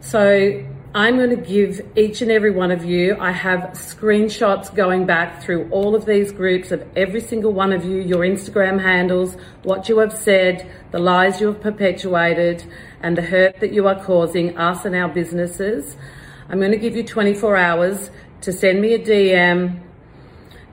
So 0.00 0.64
I'm 0.96 1.16
going 1.16 1.30
to 1.30 1.36
give 1.36 1.84
each 1.96 2.22
and 2.22 2.30
every 2.30 2.52
one 2.52 2.70
of 2.70 2.84
you, 2.84 3.16
I 3.18 3.32
have 3.32 3.70
screenshots 3.72 4.72
going 4.72 5.06
back 5.06 5.42
through 5.42 5.68
all 5.72 5.96
of 5.96 6.06
these 6.06 6.30
groups 6.30 6.70
of 6.70 6.86
every 6.94 7.20
single 7.20 7.52
one 7.52 7.72
of 7.72 7.84
you, 7.84 7.96
your 7.96 8.20
Instagram 8.20 8.80
handles, 8.80 9.36
what 9.64 9.88
you 9.88 9.98
have 9.98 10.12
said, 10.12 10.70
the 10.92 11.00
lies 11.00 11.40
you 11.40 11.48
have 11.48 11.60
perpetuated, 11.60 12.64
and 13.02 13.18
the 13.18 13.22
hurt 13.22 13.58
that 13.58 13.72
you 13.72 13.88
are 13.88 14.00
causing 14.04 14.56
us 14.56 14.84
and 14.84 14.94
our 14.94 15.08
businesses. 15.08 15.96
I'm 16.48 16.60
going 16.60 16.70
to 16.70 16.78
give 16.78 16.94
you 16.94 17.02
24 17.02 17.56
hours 17.56 18.10
to 18.42 18.52
send 18.52 18.80
me 18.80 18.94
a 18.94 18.98
DM, 19.00 19.80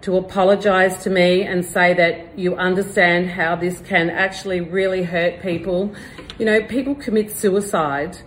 to 0.02 0.18
apologize 0.18 1.02
to 1.02 1.10
me 1.10 1.42
and 1.42 1.66
say 1.66 1.96
that 1.96 2.38
you 2.38 2.56
understand 2.58 3.32
how 3.32 3.56
this 3.56 3.82
can 3.82 4.12
actually 4.12 4.62
really 4.62 5.02
hurt 5.02 5.42
people. 5.42 5.96
You 6.38 6.46
know, 6.46 6.62
people 6.62 6.94
commit 6.94 7.32
suicide 7.32 8.20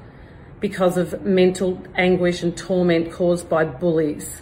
because 0.64 0.96
of 0.96 1.20
mental 1.26 1.78
anguish 1.94 2.42
and 2.42 2.56
torment 2.56 3.12
caused 3.12 3.50
by 3.50 3.66
bullies. 3.66 4.40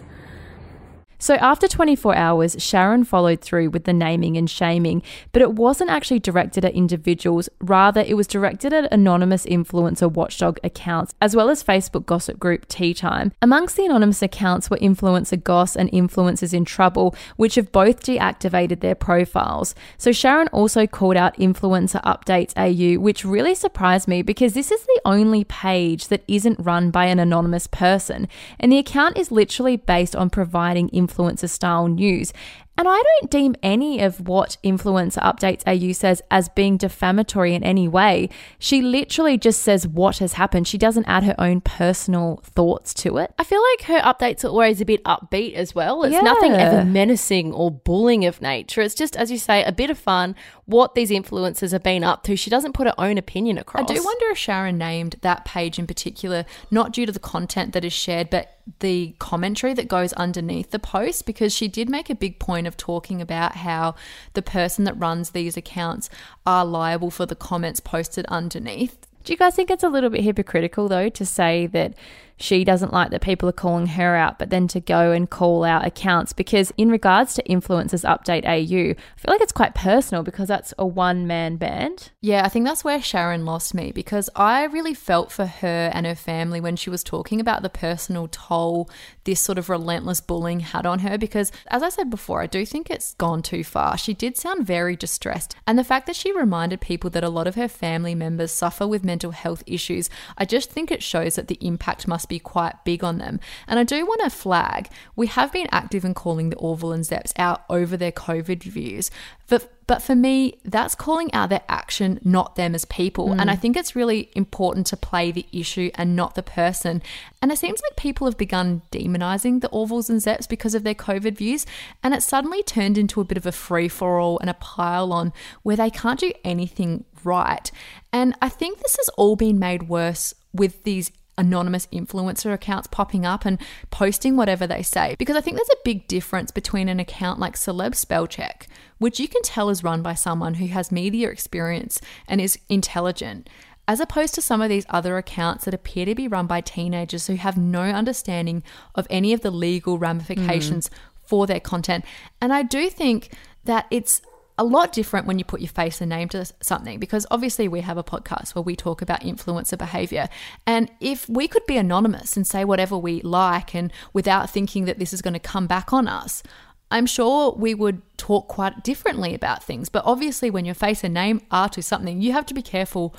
So, 1.22 1.36
after 1.36 1.68
24 1.68 2.16
hours, 2.16 2.56
Sharon 2.58 3.04
followed 3.04 3.40
through 3.42 3.70
with 3.70 3.84
the 3.84 3.92
naming 3.92 4.36
and 4.36 4.50
shaming, 4.50 5.04
but 5.30 5.40
it 5.40 5.52
wasn't 5.52 5.88
actually 5.88 6.18
directed 6.18 6.64
at 6.64 6.74
individuals. 6.74 7.48
Rather, 7.60 8.00
it 8.00 8.16
was 8.16 8.26
directed 8.26 8.72
at 8.72 8.92
anonymous 8.92 9.46
influencer 9.46 10.10
watchdog 10.10 10.58
accounts, 10.64 11.14
as 11.20 11.36
well 11.36 11.48
as 11.48 11.62
Facebook 11.62 12.06
gossip 12.06 12.40
group 12.40 12.66
Tea 12.66 12.92
Time. 12.92 13.30
Amongst 13.40 13.76
the 13.76 13.84
anonymous 13.84 14.20
accounts 14.20 14.68
were 14.68 14.78
influencer 14.78 15.40
Goss 15.40 15.76
and 15.76 15.88
Influencers 15.92 16.52
in 16.52 16.64
Trouble, 16.64 17.14
which 17.36 17.54
have 17.54 17.70
both 17.70 18.02
deactivated 18.02 18.80
their 18.80 18.96
profiles. 18.96 19.76
So, 19.98 20.10
Sharon 20.10 20.48
also 20.48 20.88
called 20.88 21.16
out 21.16 21.36
Influencer 21.36 22.02
Updates 22.02 22.52
AU, 22.56 23.00
which 23.00 23.24
really 23.24 23.54
surprised 23.54 24.08
me 24.08 24.22
because 24.22 24.54
this 24.54 24.72
is 24.72 24.82
the 24.82 25.00
only 25.04 25.44
page 25.44 26.08
that 26.08 26.24
isn't 26.26 26.58
run 26.58 26.90
by 26.90 27.04
an 27.04 27.20
anonymous 27.20 27.68
person, 27.68 28.26
and 28.58 28.72
the 28.72 28.78
account 28.78 29.16
is 29.16 29.30
literally 29.30 29.76
based 29.76 30.16
on 30.16 30.28
providing 30.28 30.88
influencer 30.88 31.11
influencer 31.12 31.48
style 31.48 31.88
news. 31.88 32.32
And 32.78 32.88
I 32.88 33.02
don't 33.20 33.30
deem 33.30 33.54
any 33.62 34.00
of 34.00 34.26
what 34.26 34.56
Influencer 34.64 35.18
Updates 35.18 35.62
AU 35.66 35.92
says 35.92 36.22
as 36.30 36.48
being 36.48 36.78
defamatory 36.78 37.54
in 37.54 37.62
any 37.62 37.86
way. 37.86 38.30
She 38.58 38.80
literally 38.80 39.36
just 39.36 39.60
says 39.60 39.86
what 39.86 40.18
has 40.18 40.32
happened. 40.32 40.66
She 40.66 40.78
doesn't 40.78 41.04
add 41.04 41.22
her 41.24 41.34
own 41.38 41.60
personal 41.60 42.40
thoughts 42.42 42.94
to 42.94 43.18
it. 43.18 43.34
I 43.38 43.44
feel 43.44 43.62
like 43.72 43.82
her 43.88 44.00
updates 44.00 44.42
are 44.42 44.48
always 44.48 44.80
a 44.80 44.86
bit 44.86 45.04
upbeat 45.04 45.52
as 45.52 45.74
well. 45.74 46.02
It's 46.02 46.14
Yeah. 46.14 46.22
nothing 46.22 46.52
ever 46.54 46.82
menacing 46.82 47.52
or 47.52 47.70
bullying 47.70 48.24
of 48.24 48.40
nature. 48.40 48.80
It's 48.80 48.94
just, 48.94 49.16
as 49.18 49.30
you 49.30 49.36
say, 49.36 49.62
a 49.64 49.72
bit 49.72 49.90
of 49.90 49.98
fun, 49.98 50.34
what 50.64 50.94
these 50.94 51.10
influencers 51.10 51.72
have 51.72 51.82
been 51.82 52.02
up 52.02 52.22
to. 52.24 52.36
She 52.36 52.48
doesn't 52.48 52.72
put 52.72 52.86
her 52.86 52.94
own 52.98 53.18
opinion 53.18 53.58
across. 53.58 53.82
I 53.90 53.94
do 53.94 54.02
wonder 54.02 54.26
if 54.30 54.38
Sharon 54.38 54.78
named 54.78 55.16
that 55.20 55.44
page 55.44 55.78
in 55.78 55.86
particular 55.86 56.46
not 56.70 56.92
due 56.92 57.04
to 57.04 57.12
the 57.12 57.20
content 57.20 57.74
that 57.74 57.84
is 57.84 57.92
shared, 57.92 58.30
but 58.30 58.48
the 58.80 59.14
commentary 59.18 59.74
that 59.74 59.88
goes 59.88 60.12
underneath 60.14 60.70
the 60.70 60.78
post 60.78 61.26
because 61.26 61.54
she 61.54 61.68
did 61.68 61.88
make 61.88 62.08
a 62.10 62.14
big 62.14 62.38
point 62.38 62.66
of 62.66 62.76
talking 62.76 63.20
about 63.20 63.56
how 63.56 63.94
the 64.34 64.42
person 64.42 64.84
that 64.84 64.98
runs 64.98 65.30
these 65.30 65.56
accounts 65.56 66.08
are 66.46 66.64
liable 66.64 67.10
for 67.10 67.26
the 67.26 67.34
comments 67.34 67.80
posted 67.80 68.24
underneath. 68.26 69.06
Do 69.24 69.32
you 69.32 69.36
guys 69.36 69.54
think 69.54 69.70
it's 69.70 69.84
a 69.84 69.88
little 69.88 70.10
bit 70.10 70.22
hypocritical 70.24 70.88
though 70.88 71.08
to 71.08 71.24
say 71.24 71.66
that 71.68 71.94
she 72.42 72.64
doesn't 72.64 72.92
like 72.92 73.10
that 73.10 73.22
people 73.22 73.48
are 73.48 73.52
calling 73.52 73.86
her 73.86 74.16
out, 74.16 74.38
but 74.38 74.50
then 74.50 74.68
to 74.68 74.80
go 74.80 75.12
and 75.12 75.30
call 75.30 75.64
out 75.64 75.86
accounts? 75.86 76.32
Because 76.32 76.72
in 76.76 76.90
regards 76.90 77.34
to 77.34 77.42
Influencers 77.44 78.04
Update 78.04 78.44
AU, 78.44 78.90
I 78.90 79.20
feel 79.20 79.32
like 79.32 79.40
it's 79.40 79.52
quite 79.52 79.74
personal 79.74 80.22
because 80.22 80.48
that's 80.48 80.74
a 80.78 80.86
one 80.86 81.26
man 81.26 81.56
band. 81.56 82.10
Yeah, 82.20 82.44
I 82.44 82.48
think 82.48 82.66
that's 82.66 82.84
where 82.84 83.00
Sharon 83.00 83.44
lost 83.44 83.74
me 83.74 83.92
because 83.92 84.28
I 84.34 84.64
really 84.64 84.94
felt 84.94 85.30
for 85.30 85.46
her 85.46 85.90
and 85.94 86.06
her 86.06 86.14
family 86.14 86.60
when 86.60 86.76
she 86.76 86.90
was 86.90 87.04
talking 87.04 87.40
about 87.40 87.62
the 87.62 87.70
personal 87.70 88.28
toll 88.28 88.90
this 89.24 89.40
sort 89.40 89.58
of 89.58 89.68
relentless 89.68 90.20
bullying 90.20 90.60
had 90.60 90.86
on 90.86 91.00
her. 91.00 91.16
Because, 91.16 91.52
as 91.68 91.82
I 91.82 91.88
said 91.88 92.10
before, 92.10 92.42
I 92.42 92.46
do 92.46 92.66
think 92.66 92.90
it's 92.90 93.14
gone 93.14 93.42
too 93.42 93.64
far. 93.64 93.96
She 93.96 94.14
did 94.14 94.36
sound 94.36 94.66
very 94.66 94.96
distressed. 94.96 95.54
And 95.66 95.78
the 95.78 95.84
fact 95.84 96.06
that 96.06 96.16
she 96.16 96.32
reminded 96.32 96.80
people 96.80 97.10
that 97.10 97.24
a 97.24 97.28
lot 97.28 97.46
of 97.46 97.54
her 97.54 97.68
family 97.68 98.14
members 98.14 98.50
suffer 98.50 98.86
with 98.86 99.04
mental 99.04 99.30
health 99.30 99.62
issues, 99.66 100.10
I 100.36 100.44
just 100.44 100.70
think 100.70 100.90
it 100.90 101.02
shows 101.02 101.36
that 101.36 101.48
the 101.48 101.58
impact 101.60 102.08
must 102.08 102.28
be 102.28 102.31
quite 102.38 102.84
big 102.84 103.02
on 103.04 103.18
them. 103.18 103.40
And 103.66 103.78
I 103.78 103.84
do 103.84 104.04
want 104.06 104.22
to 104.22 104.30
flag 104.30 104.88
we 105.16 105.26
have 105.26 105.52
been 105.52 105.68
active 105.70 106.04
in 106.04 106.14
calling 106.14 106.50
the 106.50 106.56
Orval 106.56 106.94
and 106.94 107.04
Zeps 107.04 107.32
out 107.36 107.64
over 107.68 107.96
their 107.96 108.12
COVID 108.12 108.62
views. 108.62 109.10
But 109.48 109.70
but 109.86 110.00
for 110.00 110.14
me, 110.14 110.58
that's 110.64 110.94
calling 110.94 111.32
out 111.34 111.50
their 111.50 111.62
action, 111.68 112.18
not 112.24 112.56
them 112.56 112.74
as 112.74 112.84
people. 112.86 113.32
And 113.32 113.50
I 113.50 113.56
mm. 113.56 113.60
think 113.60 113.76
it's 113.76 113.94
really 113.94 114.30
important 114.34 114.86
to 114.86 114.96
play 114.96 115.32
the 115.32 115.44
issue 115.52 115.90
and 115.96 116.16
not 116.16 116.34
the 116.34 116.42
person. 116.42 117.02
And 117.42 117.52
it 117.52 117.58
seems 117.58 117.82
like 117.82 117.96
people 117.96 118.26
have 118.26 118.38
begun 118.38 118.82
demonizing 118.90 119.60
the 119.60 119.68
Orvals 119.68 120.08
and 120.08 120.20
Zeps 120.20 120.48
because 120.48 120.74
of 120.74 120.84
their 120.84 120.94
COVID 120.94 121.36
views. 121.36 121.66
And 122.02 122.14
it 122.14 122.22
suddenly 122.22 122.62
turned 122.62 122.96
into 122.96 123.20
a 123.20 123.24
bit 123.24 123.36
of 123.36 123.44
a 123.44 123.52
free 123.52 123.88
for 123.88 124.18
all 124.18 124.38
and 124.38 124.48
a 124.48 124.54
pile 124.54 125.12
on 125.12 125.32
where 125.62 125.76
they 125.76 125.90
can't 125.90 126.20
do 126.20 126.32
anything 126.44 127.04
right. 127.24 127.70
And 128.12 128.34
I 128.40 128.48
think 128.48 128.78
this 128.78 128.96
has 128.96 129.08
all 129.10 129.36
been 129.36 129.58
made 129.58 129.88
worse 129.88 130.32
with 130.54 130.84
these 130.84 131.10
anonymous 131.38 131.86
influencer 131.92 132.52
accounts 132.52 132.88
popping 132.88 133.24
up 133.24 133.44
and 133.44 133.58
posting 133.90 134.36
whatever 134.36 134.66
they 134.66 134.82
say. 134.82 135.16
Because 135.18 135.36
I 135.36 135.40
think 135.40 135.56
there's 135.56 135.68
a 135.70 135.84
big 135.84 136.06
difference 136.08 136.50
between 136.50 136.88
an 136.88 137.00
account 137.00 137.40
like 137.40 137.54
Celeb 137.54 137.92
Spellcheck, 137.92 138.66
which 138.98 139.18
you 139.18 139.28
can 139.28 139.42
tell 139.42 139.70
is 139.70 139.84
run 139.84 140.02
by 140.02 140.14
someone 140.14 140.54
who 140.54 140.66
has 140.66 140.92
media 140.92 141.30
experience 141.30 142.00
and 142.28 142.40
is 142.40 142.58
intelligent, 142.68 143.48
as 143.88 144.00
opposed 144.00 144.34
to 144.34 144.42
some 144.42 144.62
of 144.62 144.68
these 144.68 144.86
other 144.90 145.16
accounts 145.16 145.64
that 145.64 145.74
appear 145.74 146.04
to 146.04 146.14
be 146.14 146.28
run 146.28 146.46
by 146.46 146.60
teenagers 146.60 147.26
who 147.26 147.34
have 147.34 147.56
no 147.56 147.82
understanding 147.82 148.62
of 148.94 149.06
any 149.10 149.32
of 149.32 149.40
the 149.40 149.50
legal 149.50 149.98
ramifications 149.98 150.88
mm. 150.88 150.92
for 151.24 151.46
their 151.46 151.60
content. 151.60 152.04
And 152.40 152.52
I 152.52 152.62
do 152.62 152.88
think 152.90 153.30
that 153.64 153.86
it's 153.90 154.22
a 154.58 154.64
lot 154.64 154.92
different 154.92 155.26
when 155.26 155.38
you 155.38 155.44
put 155.44 155.60
your 155.60 155.68
face 155.68 156.00
and 156.00 156.10
name 156.10 156.28
to 156.28 156.44
something 156.60 156.98
because 156.98 157.26
obviously 157.30 157.68
we 157.68 157.80
have 157.80 157.96
a 157.96 158.04
podcast 158.04 158.54
where 158.54 158.62
we 158.62 158.76
talk 158.76 159.00
about 159.00 159.22
influencer 159.22 159.78
behavior. 159.78 160.28
And 160.66 160.90
if 161.00 161.28
we 161.28 161.48
could 161.48 161.64
be 161.66 161.76
anonymous 161.76 162.36
and 162.36 162.46
say 162.46 162.64
whatever 162.64 162.96
we 162.98 163.22
like 163.22 163.74
and 163.74 163.92
without 164.12 164.50
thinking 164.50 164.84
that 164.84 164.98
this 164.98 165.12
is 165.12 165.22
going 165.22 165.34
to 165.34 165.40
come 165.40 165.66
back 165.66 165.92
on 165.92 166.06
us, 166.06 166.42
I'm 166.90 167.06
sure 167.06 167.54
we 167.56 167.74
would 167.74 168.02
talk 168.18 168.48
quite 168.48 168.84
differently 168.84 169.34
about 169.34 169.64
things. 169.64 169.88
But 169.88 170.04
obviously, 170.04 170.50
when 170.50 170.66
your 170.66 170.74
face 170.74 171.02
and 171.02 171.14
name 171.14 171.40
are 171.50 171.70
to 171.70 171.82
something, 171.82 172.20
you 172.20 172.32
have 172.32 172.44
to 172.46 172.54
be 172.54 172.60
careful 172.60 173.16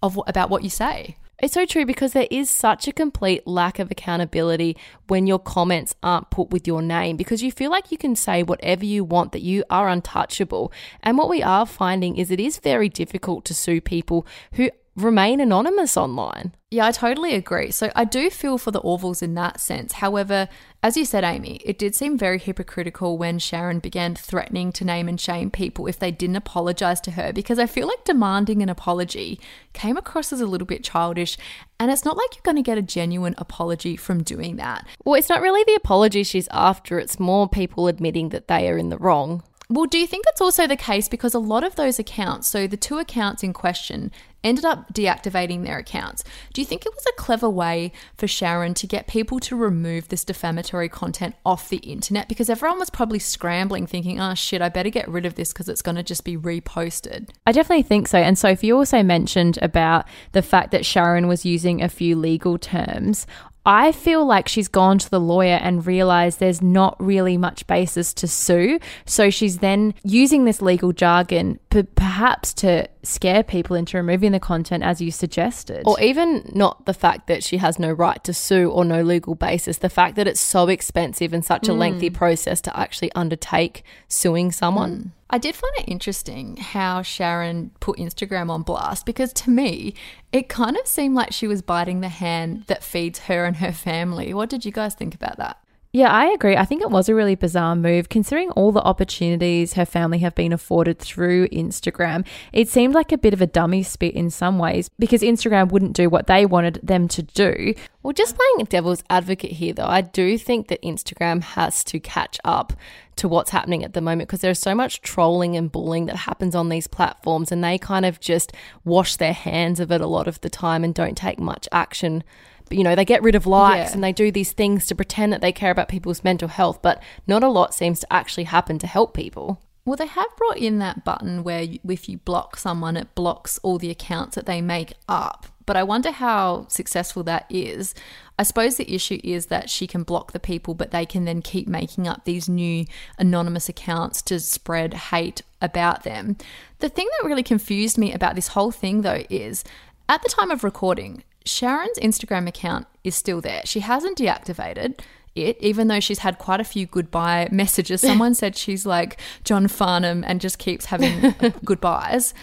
of 0.00 0.20
about 0.28 0.48
what 0.48 0.62
you 0.62 0.70
say. 0.70 1.16
It's 1.38 1.52
so 1.52 1.66
true 1.66 1.84
because 1.84 2.14
there 2.14 2.28
is 2.30 2.48
such 2.48 2.88
a 2.88 2.92
complete 2.92 3.46
lack 3.46 3.78
of 3.78 3.90
accountability 3.90 4.74
when 5.06 5.26
your 5.26 5.38
comments 5.38 5.94
aren't 6.02 6.30
put 6.30 6.48
with 6.48 6.66
your 6.66 6.80
name 6.80 7.18
because 7.18 7.42
you 7.42 7.52
feel 7.52 7.70
like 7.70 7.92
you 7.92 7.98
can 7.98 8.16
say 8.16 8.42
whatever 8.42 8.86
you 8.86 9.04
want, 9.04 9.32
that 9.32 9.42
you 9.42 9.62
are 9.68 9.88
untouchable. 9.88 10.72
And 11.02 11.18
what 11.18 11.28
we 11.28 11.42
are 11.42 11.66
finding 11.66 12.16
is 12.16 12.30
it 12.30 12.40
is 12.40 12.58
very 12.58 12.88
difficult 12.88 13.44
to 13.46 13.54
sue 13.54 13.82
people 13.82 14.26
who 14.52 14.70
remain 14.96 15.40
anonymous 15.40 15.96
online. 15.96 16.54
Yeah, 16.70 16.86
I 16.86 16.90
totally 16.90 17.34
agree. 17.34 17.70
So 17.70 17.92
I 17.94 18.04
do 18.04 18.28
feel 18.30 18.58
for 18.58 18.70
the 18.70 18.80
Orvals 18.80 19.22
in 19.22 19.34
that 19.34 19.60
sense. 19.60 19.94
However, 19.94 20.48
as 20.82 20.96
you 20.96 21.04
said, 21.04 21.22
Amy, 21.22 21.60
it 21.64 21.78
did 21.78 21.94
seem 21.94 22.18
very 22.18 22.38
hypocritical 22.38 23.18
when 23.18 23.38
Sharon 23.38 23.78
began 23.78 24.14
threatening 24.14 24.72
to 24.72 24.84
name 24.84 25.08
and 25.08 25.20
shame 25.20 25.50
people 25.50 25.86
if 25.86 25.98
they 25.98 26.10
didn't 26.10 26.36
apologize 26.36 27.00
to 27.02 27.12
her 27.12 27.32
because 27.32 27.58
I 27.58 27.66
feel 27.66 27.86
like 27.86 28.04
demanding 28.04 28.62
an 28.62 28.68
apology 28.68 29.38
came 29.74 29.96
across 29.96 30.32
as 30.32 30.40
a 30.40 30.46
little 30.46 30.66
bit 30.66 30.82
childish. 30.82 31.36
And 31.78 31.90
it's 31.90 32.04
not 32.04 32.16
like 32.16 32.34
you're 32.34 32.42
going 32.42 32.56
to 32.56 32.62
get 32.62 32.78
a 32.78 32.82
genuine 32.82 33.34
apology 33.38 33.96
from 33.96 34.22
doing 34.22 34.56
that. 34.56 34.86
Well, 35.04 35.14
it's 35.14 35.28
not 35.28 35.42
really 35.42 35.62
the 35.64 35.74
apology 35.74 36.24
she's 36.24 36.48
after, 36.50 36.98
it's 36.98 37.20
more 37.20 37.48
people 37.48 37.86
admitting 37.86 38.30
that 38.30 38.48
they 38.48 38.68
are 38.68 38.78
in 38.78 38.88
the 38.88 38.98
wrong. 38.98 39.42
Well, 39.68 39.86
do 39.86 39.98
you 39.98 40.06
think 40.06 40.24
it's 40.28 40.40
also 40.40 40.68
the 40.68 40.76
case 40.76 41.08
because 41.08 41.34
a 41.34 41.40
lot 41.40 41.64
of 41.64 41.74
those 41.74 41.98
accounts, 41.98 42.46
so 42.46 42.68
the 42.68 42.76
two 42.76 42.98
accounts 42.98 43.42
in 43.42 43.52
question, 43.52 44.12
ended 44.46 44.64
up 44.64 44.92
deactivating 44.92 45.64
their 45.64 45.78
accounts. 45.78 46.24
Do 46.52 46.60
you 46.60 46.66
think 46.66 46.86
it 46.86 46.94
was 46.94 47.04
a 47.06 47.20
clever 47.20 47.50
way 47.50 47.92
for 48.16 48.26
Sharon 48.26 48.74
to 48.74 48.86
get 48.86 49.06
people 49.06 49.40
to 49.40 49.56
remove 49.56 50.08
this 50.08 50.24
defamatory 50.24 50.88
content 50.88 51.34
off 51.44 51.68
the 51.68 51.78
internet? 51.78 52.28
Because 52.28 52.48
everyone 52.48 52.78
was 52.78 52.90
probably 52.90 53.18
scrambling, 53.18 53.86
thinking, 53.86 54.20
oh 54.20 54.34
shit, 54.34 54.62
I 54.62 54.68
better 54.68 54.90
get 54.90 55.08
rid 55.08 55.26
of 55.26 55.34
this 55.34 55.52
because 55.52 55.68
it's 55.68 55.82
going 55.82 55.96
to 55.96 56.02
just 56.02 56.24
be 56.24 56.36
reposted. 56.36 57.30
I 57.46 57.52
definitely 57.52 57.82
think 57.82 58.08
so. 58.08 58.18
And 58.18 58.38
Sophie 58.38 58.72
also 58.72 59.02
mentioned 59.02 59.58
about 59.60 60.06
the 60.32 60.42
fact 60.42 60.70
that 60.70 60.86
Sharon 60.86 61.28
was 61.28 61.44
using 61.44 61.82
a 61.82 61.88
few 61.88 62.16
legal 62.16 62.58
terms. 62.58 63.26
I 63.66 63.90
feel 63.90 64.24
like 64.24 64.46
she's 64.46 64.68
gone 64.68 64.98
to 64.98 65.10
the 65.10 65.18
lawyer 65.18 65.56
and 65.56 65.84
realized 65.84 66.38
there's 66.38 66.62
not 66.62 66.96
really 67.00 67.36
much 67.36 67.66
basis 67.66 68.14
to 68.14 68.28
sue. 68.28 68.78
So 69.06 69.28
she's 69.28 69.58
then 69.58 69.92
using 70.04 70.44
this 70.44 70.62
legal 70.62 70.92
jargon 70.92 71.58
p- 71.70 71.82
perhaps 71.82 72.54
to 72.54 72.88
scare 73.06 73.42
people 73.42 73.76
into 73.76 73.96
removing 73.96 74.32
the 74.32 74.40
content 74.40 74.82
as 74.82 75.00
you 75.00 75.10
suggested. 75.10 75.82
Or 75.86 76.00
even 76.00 76.50
not 76.54 76.86
the 76.86 76.94
fact 76.94 77.26
that 77.28 77.44
she 77.44 77.58
has 77.58 77.78
no 77.78 77.92
right 77.92 78.22
to 78.24 78.34
sue 78.34 78.70
or 78.70 78.84
no 78.84 79.02
legal 79.02 79.34
basis, 79.34 79.78
the 79.78 79.88
fact 79.88 80.16
that 80.16 80.26
it's 80.26 80.40
so 80.40 80.68
expensive 80.68 81.32
and 81.32 81.44
such 81.44 81.68
a 81.68 81.72
mm. 81.72 81.78
lengthy 81.78 82.10
process 82.10 82.60
to 82.62 82.78
actually 82.78 83.12
undertake 83.12 83.84
suing 84.08 84.52
someone. 84.52 84.96
Mm. 84.96 85.10
I 85.28 85.38
did 85.38 85.56
find 85.56 85.72
it 85.78 85.88
interesting 85.88 86.56
how 86.56 87.02
Sharon 87.02 87.72
put 87.80 87.98
Instagram 87.98 88.48
on 88.48 88.62
blast 88.62 89.06
because 89.06 89.32
to 89.34 89.50
me, 89.50 89.94
it 90.32 90.48
kind 90.48 90.76
of 90.76 90.86
seemed 90.86 91.16
like 91.16 91.32
she 91.32 91.48
was 91.48 91.62
biting 91.62 92.00
the 92.00 92.08
hand 92.08 92.64
that 92.68 92.84
feeds 92.84 93.20
her 93.20 93.44
and 93.44 93.56
her 93.56 93.72
family. 93.72 94.32
What 94.32 94.48
did 94.48 94.64
you 94.64 94.70
guys 94.70 94.94
think 94.94 95.14
about 95.14 95.36
that? 95.38 95.58
Yeah, 95.96 96.12
I 96.12 96.26
agree. 96.26 96.58
I 96.58 96.66
think 96.66 96.82
it 96.82 96.90
was 96.90 97.08
a 97.08 97.14
really 97.14 97.36
bizarre 97.36 97.74
move 97.74 98.10
considering 98.10 98.50
all 98.50 98.70
the 98.70 98.82
opportunities 98.82 99.72
her 99.72 99.86
family 99.86 100.18
have 100.18 100.34
been 100.34 100.52
afforded 100.52 100.98
through 100.98 101.48
Instagram. 101.48 102.26
It 102.52 102.68
seemed 102.68 102.92
like 102.92 103.12
a 103.12 103.16
bit 103.16 103.32
of 103.32 103.40
a 103.40 103.46
dummy 103.46 103.82
spit 103.82 104.12
in 104.14 104.28
some 104.28 104.58
ways 104.58 104.90
because 104.98 105.22
Instagram 105.22 105.72
wouldn't 105.72 105.94
do 105.96 106.10
what 106.10 106.26
they 106.26 106.44
wanted 106.44 106.80
them 106.82 107.08
to 107.08 107.22
do. 107.22 107.72
Well, 108.02 108.12
just 108.12 108.36
playing 108.36 108.66
devil's 108.66 109.02
advocate 109.08 109.52
here, 109.52 109.72
though, 109.72 109.86
I 109.86 110.02
do 110.02 110.36
think 110.36 110.68
that 110.68 110.82
Instagram 110.82 111.42
has 111.42 111.82
to 111.84 111.98
catch 111.98 112.38
up 112.44 112.74
to 113.16 113.26
what's 113.26 113.48
happening 113.48 113.82
at 113.82 113.94
the 113.94 114.02
moment 114.02 114.28
because 114.28 114.42
there's 114.42 114.58
so 114.58 114.74
much 114.74 115.00
trolling 115.00 115.56
and 115.56 115.72
bullying 115.72 116.04
that 116.06 116.16
happens 116.16 116.54
on 116.54 116.68
these 116.68 116.86
platforms, 116.86 117.50
and 117.50 117.64
they 117.64 117.78
kind 117.78 118.04
of 118.04 118.20
just 118.20 118.52
wash 118.84 119.16
their 119.16 119.32
hands 119.32 119.80
of 119.80 119.90
it 119.90 120.02
a 120.02 120.06
lot 120.06 120.28
of 120.28 120.42
the 120.42 120.50
time 120.50 120.84
and 120.84 120.94
don't 120.94 121.16
take 121.16 121.40
much 121.40 121.66
action. 121.72 122.22
You 122.70 122.82
know, 122.84 122.94
they 122.94 123.04
get 123.04 123.22
rid 123.22 123.34
of 123.34 123.46
likes 123.46 123.90
Yeah. 123.90 123.94
and 123.94 124.02
they 124.04 124.12
do 124.12 124.32
these 124.32 124.52
things 124.52 124.86
to 124.86 124.94
pretend 124.94 125.32
that 125.32 125.40
they 125.40 125.52
care 125.52 125.70
about 125.70 125.88
people's 125.88 126.24
mental 126.24 126.48
health, 126.48 126.80
but 126.82 127.02
not 127.26 127.42
a 127.44 127.48
lot 127.48 127.74
seems 127.74 128.00
to 128.00 128.12
actually 128.12 128.44
happen 128.44 128.78
to 128.80 128.86
help 128.86 129.14
people. 129.14 129.60
Well, 129.84 129.96
they 129.96 130.06
have 130.06 130.36
brought 130.36 130.56
in 130.58 130.80
that 130.80 131.04
button 131.04 131.44
where 131.44 131.62
you, 131.62 131.78
if 131.88 132.08
you 132.08 132.18
block 132.18 132.56
someone, 132.56 132.96
it 132.96 133.14
blocks 133.14 133.60
all 133.62 133.78
the 133.78 133.90
accounts 133.90 134.34
that 134.34 134.46
they 134.46 134.60
make 134.60 134.94
up. 135.08 135.46
But 135.64 135.76
I 135.76 135.84
wonder 135.84 136.10
how 136.10 136.66
successful 136.68 137.22
that 137.24 137.46
is. 137.48 137.94
I 138.38 138.42
suppose 138.42 138.76
the 138.76 138.92
issue 138.92 139.20
is 139.22 139.46
that 139.46 139.70
she 139.70 139.86
can 139.86 140.02
block 140.02 140.32
the 140.32 140.40
people, 140.40 140.74
but 140.74 140.90
they 140.90 141.06
can 141.06 141.24
then 141.24 141.40
keep 141.42 141.68
making 141.68 142.08
up 142.08 142.24
these 142.24 142.48
new 142.48 142.84
anonymous 143.18 143.68
accounts 143.68 144.22
to 144.22 144.40
spread 144.40 144.94
hate 144.94 145.42
about 145.62 146.02
them. 146.02 146.36
The 146.80 146.88
thing 146.88 147.08
that 147.20 147.26
really 147.26 147.42
confused 147.44 147.96
me 147.96 148.12
about 148.12 148.34
this 148.34 148.48
whole 148.48 148.72
thing, 148.72 149.02
though, 149.02 149.22
is 149.30 149.62
at 150.08 150.22
the 150.22 150.28
time 150.28 150.50
of 150.50 150.62
recording, 150.64 151.22
Sharon's 151.46 151.98
Instagram 151.98 152.48
account 152.48 152.86
is 153.04 153.14
still 153.14 153.40
there. 153.40 153.62
She 153.64 153.80
hasn't 153.80 154.18
deactivated 154.18 155.00
it, 155.34 155.56
even 155.60 155.88
though 155.88 156.00
she's 156.00 156.18
had 156.20 156.38
quite 156.38 156.60
a 156.60 156.64
few 156.64 156.86
goodbye 156.86 157.48
messages. 157.50 158.00
Someone 158.02 158.34
said 158.34 158.56
she's 158.56 158.84
like 158.84 159.20
John 159.44 159.68
Farnham 159.68 160.24
and 160.26 160.40
just 160.40 160.58
keeps 160.58 160.86
having 160.86 161.24
uh, 161.24 161.50
goodbyes. 161.64 162.34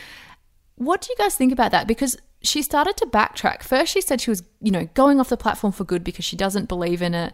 What 0.76 1.02
do 1.02 1.10
you 1.12 1.16
guys 1.18 1.36
think 1.36 1.52
about 1.52 1.72
that? 1.72 1.88
Because 1.88 2.18
she 2.42 2.62
started 2.62 2.98
to 2.98 3.06
backtrack. 3.06 3.64
First, 3.64 3.94
she 3.94 4.02
said 4.02 4.22
she 4.22 4.30
was, 4.30 4.44
you 4.62 4.72
know, 4.72 4.88
going 4.94 5.20
off 5.20 5.30
the 5.30 5.38
platform 5.38 5.72
for 5.72 5.84
good 5.84 6.04
because 6.04 6.26
she 6.26 6.36
doesn't 6.36 6.68
believe 6.68 7.02
in 7.02 7.14
it. 7.14 7.34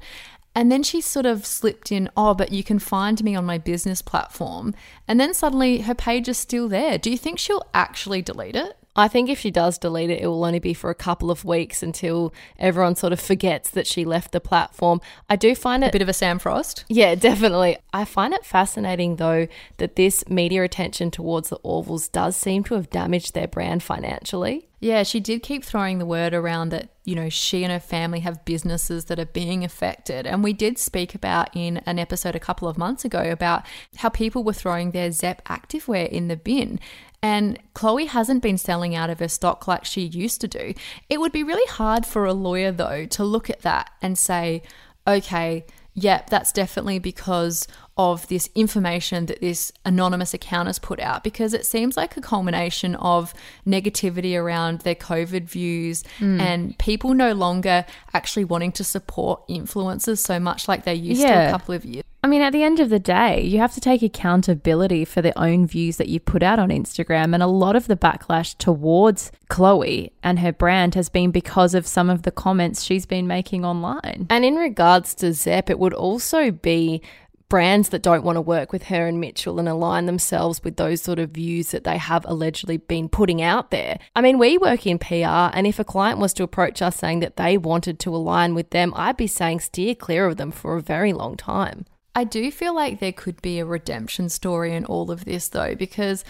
And 0.55 0.71
then 0.71 0.83
she 0.83 0.99
sort 0.99 1.25
of 1.25 1.45
slipped 1.45 1.91
in, 1.91 2.09
oh, 2.17 2.33
but 2.33 2.51
you 2.51 2.63
can 2.63 2.79
find 2.79 3.23
me 3.23 3.35
on 3.35 3.45
my 3.45 3.57
business 3.57 4.01
platform. 4.01 4.73
And 5.07 5.19
then 5.19 5.33
suddenly 5.33 5.81
her 5.81 5.95
page 5.95 6.27
is 6.27 6.37
still 6.37 6.67
there. 6.67 6.97
Do 6.97 7.11
you 7.11 7.17
think 7.17 7.39
she'll 7.39 7.67
actually 7.73 8.21
delete 8.21 8.55
it? 8.55 8.78
I 8.99 9.07
think 9.07 9.29
if 9.29 9.39
she 9.39 9.51
does 9.51 9.77
delete 9.77 10.09
it, 10.09 10.21
it 10.21 10.27
will 10.27 10.43
only 10.43 10.59
be 10.59 10.73
for 10.73 10.89
a 10.89 10.95
couple 10.95 11.31
of 11.31 11.45
weeks 11.45 11.81
until 11.81 12.33
everyone 12.57 12.95
sort 12.95 13.13
of 13.13 13.19
forgets 13.19 13.69
that 13.71 13.87
she 13.87 14.05
left 14.05 14.31
the 14.31 14.39
platform. 14.39 15.01
I 15.29 15.35
do 15.35 15.55
find 15.55 15.83
it 15.83 15.89
A 15.89 15.91
bit 15.91 16.01
of 16.01 16.09
a 16.09 16.13
Sam 16.13 16.39
Frost. 16.39 16.85
Yeah, 16.87 17.15
definitely. 17.29 17.77
I 17.93 18.05
find 18.05 18.33
it 18.33 18.45
fascinating 18.45 19.15
though 19.17 19.47
that 19.77 19.95
this 19.95 20.27
media 20.29 20.63
attention 20.63 21.11
towards 21.11 21.49
the 21.49 21.59
Orvals 21.59 22.11
does 22.11 22.35
seem 22.35 22.63
to 22.65 22.75
have 22.75 22.89
damaged 22.89 23.33
their 23.33 23.47
brand 23.47 23.83
financially. 23.83 24.67
Yeah, 24.79 25.03
she 25.03 25.19
did 25.19 25.43
keep 25.43 25.63
throwing 25.63 25.99
the 25.99 26.05
word 26.05 26.33
around 26.33 26.69
that, 26.69 26.89
you 27.09 27.15
know, 27.15 27.27
she 27.27 27.63
and 27.63 27.73
her 27.73 27.79
family 27.79 28.19
have 28.19 28.45
businesses 28.45 29.05
that 29.05 29.19
are 29.19 29.25
being 29.25 29.63
affected. 29.63 30.27
And 30.27 30.43
we 30.43 30.53
did 30.53 30.77
speak 30.77 31.15
about 31.15 31.49
in 31.55 31.77
an 31.87 31.97
episode 31.97 32.35
a 32.35 32.39
couple 32.39 32.67
of 32.67 32.77
months 32.77 33.03
ago 33.03 33.31
about 33.31 33.65
how 33.95 34.09
people 34.09 34.43
were 34.43 34.53
throwing 34.53 34.91
their 34.91 35.11
Zep 35.11 35.43
activewear 35.45 36.07
in 36.07 36.27
the 36.27 36.37
bin. 36.37 36.79
And 37.23 37.57
Chloe 37.73 38.05
hasn't 38.05 38.43
been 38.43 38.59
selling 38.59 38.93
out 38.93 39.09
of 39.09 39.17
her 39.17 39.27
stock 39.27 39.67
like 39.67 39.85
she 39.85 40.01
used 40.01 40.39
to 40.41 40.47
do. 40.47 40.75
It 41.09 41.19
would 41.19 41.31
be 41.31 41.41
really 41.41 41.67
hard 41.71 42.05
for 42.05 42.25
a 42.25 42.33
lawyer, 42.33 42.71
though, 42.71 43.07
to 43.07 43.23
look 43.23 43.49
at 43.49 43.63
that 43.63 43.89
and 44.03 44.15
say, 44.15 44.61
okay, 45.07 45.65
yep, 45.95 46.29
that's 46.29 46.51
definitely 46.51 46.99
because 46.99 47.67
of 47.99 48.25
this 48.29 48.49
information 48.55 49.25
that 49.25 49.41
this 49.41 49.73
anonymous 49.83 50.33
account 50.33 50.67
has 50.67 50.79
put 50.79 51.01
out 51.01 51.21
because 51.21 51.53
it 51.53 51.65
seems 51.65 51.97
like 51.97 52.15
a 52.15 52.21
culmination 52.21 52.95
of 52.95 53.33
negativity 53.67 54.39
around 54.39 54.79
their 54.81 54.95
COVID 54.95 55.43
views 55.43 56.05
hmm. 56.17 56.39
and 56.39 56.79
people 56.79 57.13
no 57.13 57.33
longer 57.33 57.85
actually 58.13 58.45
wanting 58.45 58.71
to 58.71 58.85
support 58.85 59.45
influencers 59.49 60.19
so 60.19 60.39
much 60.39 60.69
like 60.69 60.85
they 60.85 60.93
used 60.93 61.21
to 61.21 61.47
a 61.47 61.51
couple 61.51 61.75
of 61.75 61.83
years. 61.83 62.05
I 62.23 62.27
mean, 62.27 62.41
at 62.41 62.53
the 62.53 62.63
end 62.63 62.79
of 62.79 62.89
the 62.89 62.99
day, 62.99 63.41
you 63.41 63.59
have 63.59 63.73
to 63.73 63.81
take 63.81 64.01
accountability 64.01 65.03
for 65.03 65.21
the 65.21 65.37
own 65.37 65.67
views 65.67 65.97
that 65.97 66.07
you 66.07 66.19
put 66.19 66.43
out 66.43 66.59
on 66.59 66.69
Instagram. 66.69 67.33
And 67.33 67.41
a 67.41 67.47
lot 67.47 67.77
of 67.77 67.87
the 67.87 67.95
backlash 67.95 68.57
towards 68.57 69.31
Chloe 69.47 70.11
and 70.21 70.39
her 70.39 70.51
brand 70.51 70.95
has 70.95 71.07
been 71.07 71.31
because 71.31 71.73
of 71.73 71.87
some 71.87 72.09
of 72.09 72.23
the 72.23 72.31
comments 72.31 72.83
she's 72.83 73.05
been 73.05 73.25
making 73.25 73.63
online. 73.63 74.27
And 74.29 74.43
in 74.43 74.55
regards 74.55 75.15
to 75.15 75.33
Zep, 75.33 75.69
it 75.69 75.79
would 75.79 75.93
also 75.93 76.51
be 76.51 77.01
brands 77.49 77.89
that 77.89 78.03
don't 78.03 78.23
want 78.23 78.35
to 78.35 78.41
work 78.41 78.71
with 78.71 78.83
her 78.83 79.07
and 79.07 79.19
Mitchell 79.19 79.59
and 79.59 79.67
align 79.67 80.05
themselves 80.05 80.63
with 80.63 80.77
those 80.77 81.01
sort 81.01 81.19
of 81.19 81.31
views 81.31 81.71
that 81.71 81.83
they 81.83 81.97
have 81.97 82.25
allegedly 82.27 82.77
been 82.77 83.09
putting 83.09 83.41
out 83.41 83.71
there. 83.71 83.99
I 84.15 84.21
mean, 84.21 84.37
we 84.37 84.57
work 84.57 84.85
in 84.85 84.99
PR, 84.99 85.49
and 85.53 85.65
if 85.65 85.79
a 85.79 85.83
client 85.83 86.19
was 86.19 86.33
to 86.35 86.43
approach 86.43 86.81
us 86.81 86.97
saying 86.97 87.19
that 87.21 87.37
they 87.37 87.57
wanted 87.57 87.99
to 87.99 88.15
align 88.15 88.53
with 88.53 88.69
them, 88.69 88.93
I'd 88.95 89.17
be 89.17 89.27
saying 89.27 89.61
steer 89.61 89.95
clear 89.95 90.27
of 90.27 90.37
them 90.37 90.51
for 90.51 90.77
a 90.77 90.81
very 90.81 91.11
long 91.11 91.35
time. 91.35 91.85
I 92.15 92.23
do 92.23 92.51
feel 92.51 92.75
like 92.75 92.99
there 92.99 93.11
could 93.11 93.41
be 93.41 93.59
a 93.59 93.65
redemption 93.65 94.29
story 94.29 94.73
in 94.75 94.85
all 94.85 95.09
of 95.09 95.25
this, 95.25 95.49
though, 95.49 95.75
because 95.75 96.23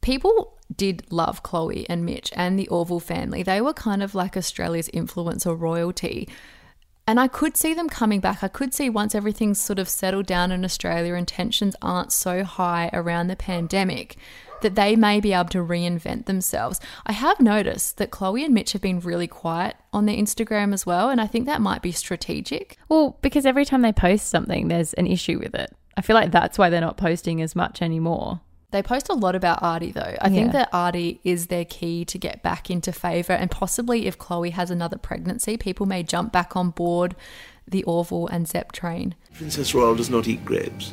people 0.00 0.58
did 0.74 1.10
love 1.10 1.42
Chloe 1.42 1.88
and 1.88 2.04
Mitch 2.04 2.30
and 2.34 2.58
the 2.58 2.68
Orval 2.70 3.00
family. 3.00 3.42
They 3.42 3.60
were 3.60 3.72
kind 3.72 4.02
of 4.02 4.14
like 4.14 4.36
Australia's 4.36 4.88
influencer 4.90 5.58
royalty. 5.58 6.28
And 7.08 7.18
I 7.18 7.26
could 7.26 7.56
see 7.56 7.72
them 7.72 7.88
coming 7.88 8.20
back. 8.20 8.44
I 8.44 8.48
could 8.48 8.74
see 8.74 8.90
once 8.90 9.14
everything's 9.14 9.58
sort 9.58 9.78
of 9.78 9.88
settled 9.88 10.26
down 10.26 10.52
in 10.52 10.62
Australia 10.62 11.14
and 11.14 11.26
tensions 11.26 11.74
aren't 11.80 12.12
so 12.12 12.44
high 12.44 12.90
around 12.92 13.28
the 13.28 13.34
pandemic 13.34 14.18
that 14.60 14.74
they 14.74 14.94
may 14.94 15.18
be 15.18 15.32
able 15.32 15.48
to 15.48 15.64
reinvent 15.64 16.26
themselves. 16.26 16.80
I 17.06 17.12
have 17.12 17.40
noticed 17.40 17.96
that 17.96 18.10
Chloe 18.10 18.44
and 18.44 18.52
Mitch 18.52 18.72
have 18.72 18.82
been 18.82 19.00
really 19.00 19.26
quiet 19.26 19.76
on 19.90 20.04
their 20.04 20.18
Instagram 20.18 20.74
as 20.74 20.84
well. 20.84 21.08
And 21.08 21.18
I 21.18 21.26
think 21.26 21.46
that 21.46 21.62
might 21.62 21.80
be 21.80 21.92
strategic. 21.92 22.76
Well, 22.90 23.16
because 23.22 23.46
every 23.46 23.64
time 23.64 23.80
they 23.80 23.92
post 23.92 24.28
something, 24.28 24.68
there's 24.68 24.92
an 24.92 25.06
issue 25.06 25.38
with 25.38 25.54
it. 25.54 25.74
I 25.96 26.02
feel 26.02 26.14
like 26.14 26.30
that's 26.30 26.58
why 26.58 26.68
they're 26.68 26.82
not 26.82 26.98
posting 26.98 27.40
as 27.40 27.56
much 27.56 27.80
anymore. 27.80 28.42
They 28.70 28.82
post 28.82 29.08
a 29.08 29.14
lot 29.14 29.34
about 29.34 29.62
Artie 29.62 29.92
though. 29.92 30.14
I 30.20 30.28
Yeah. 30.28 30.34
think 30.34 30.52
that 30.52 30.68
Artie 30.74 31.20
is 31.24 31.46
their 31.46 31.64
key 31.64 32.04
to 32.04 32.18
get 32.18 32.42
back 32.42 32.70
into 32.70 32.92
favor 32.92 33.32
and 33.32 33.50
possibly 33.50 34.06
if 34.06 34.18
Chloe 34.18 34.50
has 34.50 34.70
another 34.70 34.98
pregnancy, 34.98 35.56
people 35.56 35.86
may 35.86 36.02
jump 36.02 36.32
back 36.32 36.54
on 36.54 36.70
board 36.70 37.16
the 37.66 37.82
Orval 37.86 38.28
and 38.30 38.46
Zep 38.46 38.72
train. 38.72 39.14
Princess 39.34 39.74
Royal 39.74 39.94
does 39.94 40.10
not 40.10 40.28
eat 40.28 40.44
grapes. 40.44 40.92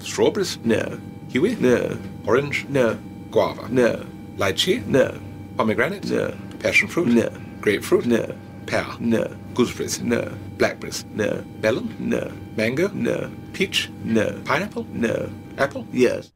Strawberries, 0.00 0.58
No, 0.64 1.00
kiwi, 1.30 1.56
no, 1.56 1.96
orange, 2.26 2.66
no, 2.68 2.98
guava, 3.30 3.68
no, 3.70 4.04
lychee, 4.36 4.86
no, 4.86 5.18
pomegranate, 5.56 6.04
No. 6.10 6.34
passion 6.58 6.88
fruit, 6.88 7.08
No. 7.08 7.30
grapefruit, 7.62 8.04
no, 8.06 8.34
pear, 8.66 8.86
no, 9.00 9.26
gooseberries, 9.54 10.00
no, 10.02 10.30
blackberries, 10.58 11.04
no, 11.14 11.42
melon, 11.62 11.94
no, 11.98 12.32
mango, 12.56 12.88
no, 12.92 13.30
peach, 13.54 13.90
no, 14.04 14.40
pineapple, 14.44 14.86
no, 14.92 15.30
apple. 15.56 15.86
yes. 15.90 16.30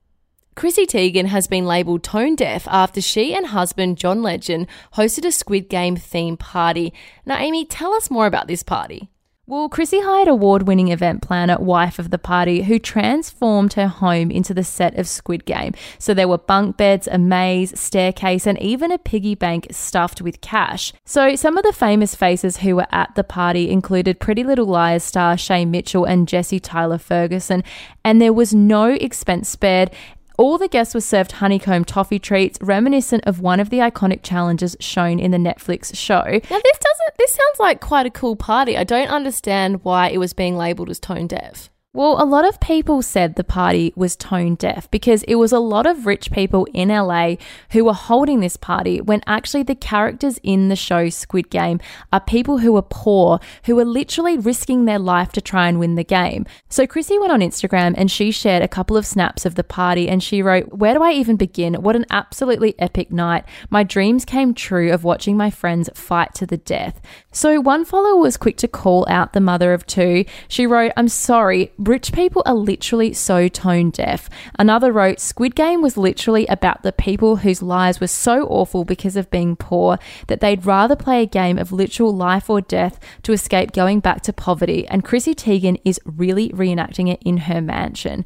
Chrissy 0.54 0.86
Teigen 0.86 1.26
has 1.26 1.46
been 1.46 1.64
labelled 1.64 2.02
tone 2.02 2.36
deaf 2.36 2.68
after 2.68 3.00
she 3.00 3.34
and 3.34 3.46
husband 3.46 3.96
John 3.96 4.22
Legend 4.22 4.66
hosted 4.94 5.24
a 5.24 5.32
Squid 5.32 5.68
Game 5.68 5.96
theme 5.96 6.36
party. 6.36 6.92
Now, 7.24 7.38
Amy, 7.38 7.64
tell 7.64 7.94
us 7.94 8.10
more 8.10 8.26
about 8.26 8.48
this 8.48 8.62
party. 8.62 9.08
Well, 9.44 9.68
Chrissy 9.68 10.00
hired 10.00 10.28
award 10.28 10.68
winning 10.68 10.88
event 10.88 11.20
planner, 11.20 11.58
wife 11.58 11.98
of 11.98 12.10
the 12.10 12.18
party, 12.18 12.62
who 12.62 12.78
transformed 12.78 13.72
her 13.72 13.88
home 13.88 14.30
into 14.30 14.54
the 14.54 14.62
set 14.62 14.96
of 14.96 15.08
Squid 15.08 15.44
Game. 15.46 15.74
So 15.98 16.14
there 16.14 16.28
were 16.28 16.38
bunk 16.38 16.76
beds, 16.76 17.08
a 17.08 17.18
maze, 17.18 17.78
staircase, 17.78 18.46
and 18.46 18.56
even 18.62 18.92
a 18.92 18.98
piggy 18.98 19.34
bank 19.34 19.66
stuffed 19.72 20.22
with 20.22 20.40
cash. 20.42 20.92
So 21.04 21.34
some 21.34 21.58
of 21.58 21.64
the 21.64 21.72
famous 21.72 22.14
faces 22.14 22.58
who 22.58 22.76
were 22.76 22.86
at 22.92 23.14
the 23.16 23.24
party 23.24 23.68
included 23.68 24.20
Pretty 24.20 24.44
Little 24.44 24.66
Liars 24.66 25.02
star 25.02 25.36
Shay 25.36 25.64
Mitchell 25.64 26.04
and 26.04 26.28
Jesse 26.28 26.60
Tyler 26.60 26.98
Ferguson, 26.98 27.64
and 28.04 28.22
there 28.22 28.32
was 28.32 28.54
no 28.54 28.90
expense 28.92 29.48
spared. 29.48 29.90
All 30.38 30.58
the 30.58 30.68
guests 30.68 30.94
were 30.94 31.00
served 31.00 31.32
honeycomb 31.32 31.84
toffee 31.84 32.18
treats, 32.18 32.58
reminiscent 32.60 33.24
of 33.26 33.40
one 33.40 33.60
of 33.60 33.70
the 33.70 33.78
iconic 33.78 34.22
challenges 34.22 34.76
shown 34.80 35.18
in 35.18 35.30
the 35.30 35.38
Netflix 35.38 35.94
show. 35.94 36.22
Now, 36.22 36.40
this 36.40 36.78
doesn't. 36.78 37.16
This 37.18 37.32
sounds 37.32 37.60
like 37.60 37.80
quite 37.80 38.06
a 38.06 38.10
cool 38.10 38.36
party. 38.36 38.76
I 38.76 38.84
don't 38.84 39.08
understand 39.08 39.84
why 39.84 40.08
it 40.08 40.18
was 40.18 40.32
being 40.32 40.56
labelled 40.56 40.90
as 40.90 40.98
tone 40.98 41.26
deaf. 41.26 41.70
Well, 41.94 42.22
a 42.22 42.24
lot 42.24 42.48
of 42.48 42.58
people 42.58 43.02
said 43.02 43.34
the 43.34 43.44
party 43.44 43.92
was 43.94 44.16
tone 44.16 44.54
deaf 44.54 44.90
because 44.90 45.24
it 45.24 45.34
was 45.34 45.52
a 45.52 45.58
lot 45.58 45.84
of 45.84 46.06
rich 46.06 46.30
people 46.30 46.66
in 46.72 46.88
LA 46.88 47.34
who 47.72 47.84
were 47.84 47.92
holding 47.92 48.40
this 48.40 48.56
party 48.56 49.02
when 49.02 49.20
actually 49.26 49.64
the 49.64 49.74
characters 49.74 50.40
in 50.42 50.70
the 50.70 50.74
show 50.74 51.10
Squid 51.10 51.50
Game 51.50 51.80
are 52.10 52.18
people 52.18 52.60
who 52.60 52.74
are 52.76 52.86
poor, 52.88 53.40
who 53.66 53.78
are 53.78 53.84
literally 53.84 54.38
risking 54.38 54.86
their 54.86 54.98
life 54.98 55.32
to 55.32 55.42
try 55.42 55.68
and 55.68 55.78
win 55.78 55.96
the 55.96 56.02
game. 56.02 56.46
So 56.70 56.86
Chrissy 56.86 57.18
went 57.18 57.30
on 57.30 57.40
Instagram 57.40 57.92
and 57.98 58.10
she 58.10 58.30
shared 58.30 58.62
a 58.62 58.68
couple 58.68 58.96
of 58.96 59.04
snaps 59.04 59.44
of 59.44 59.56
the 59.56 59.62
party 59.62 60.08
and 60.08 60.22
she 60.22 60.40
wrote, 60.40 60.72
Where 60.72 60.94
do 60.94 61.02
I 61.02 61.12
even 61.12 61.36
begin? 61.36 61.74
What 61.74 61.94
an 61.94 62.06
absolutely 62.08 62.74
epic 62.78 63.12
night. 63.12 63.44
My 63.68 63.82
dreams 63.82 64.24
came 64.24 64.54
true 64.54 64.90
of 64.90 65.04
watching 65.04 65.36
my 65.36 65.50
friends 65.50 65.90
fight 65.92 66.32
to 66.36 66.46
the 66.46 66.56
death. 66.56 67.02
So 67.32 67.60
one 67.60 67.84
follower 67.84 68.16
was 68.16 68.38
quick 68.38 68.56
to 68.58 68.68
call 68.68 69.06
out 69.10 69.34
the 69.34 69.40
mother 69.40 69.74
of 69.74 69.86
two. 69.86 70.24
She 70.48 70.66
wrote, 70.66 70.92
I'm 70.96 71.08
sorry. 71.08 71.70
Rich 71.82 72.12
people 72.12 72.44
are 72.46 72.54
literally 72.54 73.12
so 73.12 73.48
tone 73.48 73.90
deaf. 73.90 74.30
Another 74.56 74.92
wrote, 74.92 75.18
Squid 75.18 75.56
Game 75.56 75.82
was 75.82 75.96
literally 75.96 76.46
about 76.46 76.84
the 76.84 76.92
people 76.92 77.36
whose 77.36 77.60
lives 77.60 77.98
were 77.98 78.06
so 78.06 78.46
awful 78.46 78.84
because 78.84 79.16
of 79.16 79.28
being 79.32 79.56
poor 79.56 79.98
that 80.28 80.38
they'd 80.38 80.64
rather 80.64 80.94
play 80.94 81.22
a 81.22 81.26
game 81.26 81.58
of 81.58 81.72
literal 81.72 82.14
life 82.14 82.48
or 82.48 82.60
death 82.60 83.00
to 83.24 83.32
escape 83.32 83.72
going 83.72 83.98
back 83.98 84.22
to 84.22 84.32
poverty. 84.32 84.86
And 84.86 85.02
Chrissy 85.02 85.34
Teigen 85.34 85.80
is 85.84 85.98
really 86.04 86.50
reenacting 86.50 87.12
it 87.12 87.20
in 87.24 87.36
her 87.38 87.60
mansion. 87.60 88.24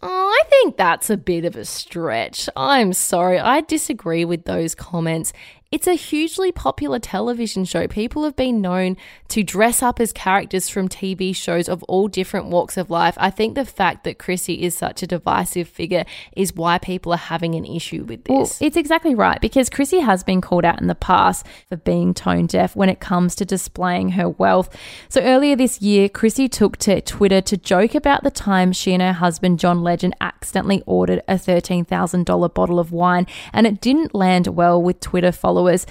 Oh, 0.00 0.08
I 0.40 0.48
think 0.48 0.76
that's 0.76 1.10
a 1.10 1.16
bit 1.16 1.44
of 1.44 1.56
a 1.56 1.64
stretch. 1.64 2.48
I'm 2.54 2.92
sorry, 2.92 3.40
I 3.40 3.62
disagree 3.62 4.24
with 4.24 4.44
those 4.44 4.76
comments. 4.76 5.32
It's 5.72 5.86
a 5.86 5.94
hugely 5.94 6.52
popular 6.52 6.98
television 6.98 7.64
show. 7.64 7.88
People 7.88 8.24
have 8.24 8.36
been 8.36 8.60
known 8.60 8.98
to 9.28 9.42
dress 9.42 9.82
up 9.82 10.00
as 10.00 10.12
characters 10.12 10.68
from 10.68 10.86
TV 10.86 11.34
shows 11.34 11.66
of 11.66 11.82
all 11.84 12.08
different 12.08 12.48
walks 12.48 12.76
of 12.76 12.90
life. 12.90 13.14
I 13.16 13.30
think 13.30 13.54
the 13.54 13.64
fact 13.64 14.04
that 14.04 14.18
Chrissy 14.18 14.62
is 14.64 14.76
such 14.76 15.02
a 15.02 15.06
divisive 15.06 15.66
figure 15.66 16.04
is 16.36 16.54
why 16.54 16.76
people 16.76 17.14
are 17.14 17.16
having 17.16 17.54
an 17.54 17.64
issue 17.64 18.04
with 18.04 18.20
Well, 18.28 18.40
this. 18.40 18.60
it's 18.60 18.76
exactly 18.76 19.14
right 19.14 19.40
because 19.40 19.70
Chrissy 19.70 20.00
has 20.00 20.22
been 20.22 20.42
called 20.42 20.66
out 20.66 20.78
in 20.78 20.88
the 20.88 20.94
past 20.94 21.46
for 21.70 21.78
being 21.78 22.12
tone 22.12 22.44
deaf 22.44 22.76
when 22.76 22.90
it 22.90 23.00
comes 23.00 23.34
to 23.36 23.46
displaying 23.46 24.10
her 24.10 24.28
wealth. 24.28 24.68
So 25.08 25.22
earlier 25.22 25.56
this 25.56 25.80
year, 25.80 26.10
Chrissy 26.10 26.50
took 26.50 26.76
to 26.80 27.00
Twitter 27.00 27.40
to 27.40 27.56
joke 27.56 27.94
about 27.94 28.24
the 28.24 28.30
time 28.30 28.72
she 28.72 28.92
and 28.92 29.00
her 29.00 29.14
husband 29.14 29.58
John 29.58 29.82
Legend 29.82 30.16
accidentally 30.20 30.82
ordered 30.84 31.22
a 31.26 31.36
$13,000 31.36 32.52
bottle 32.52 32.78
of 32.78 32.92
wine 32.92 33.26
and 33.54 33.66
it 33.66 33.80
didn't 33.80 34.14
land 34.14 34.48
well 34.48 34.82
with 34.82 35.00
Twitter 35.00 35.32
followers. 35.32 35.61
Was. 35.62 35.86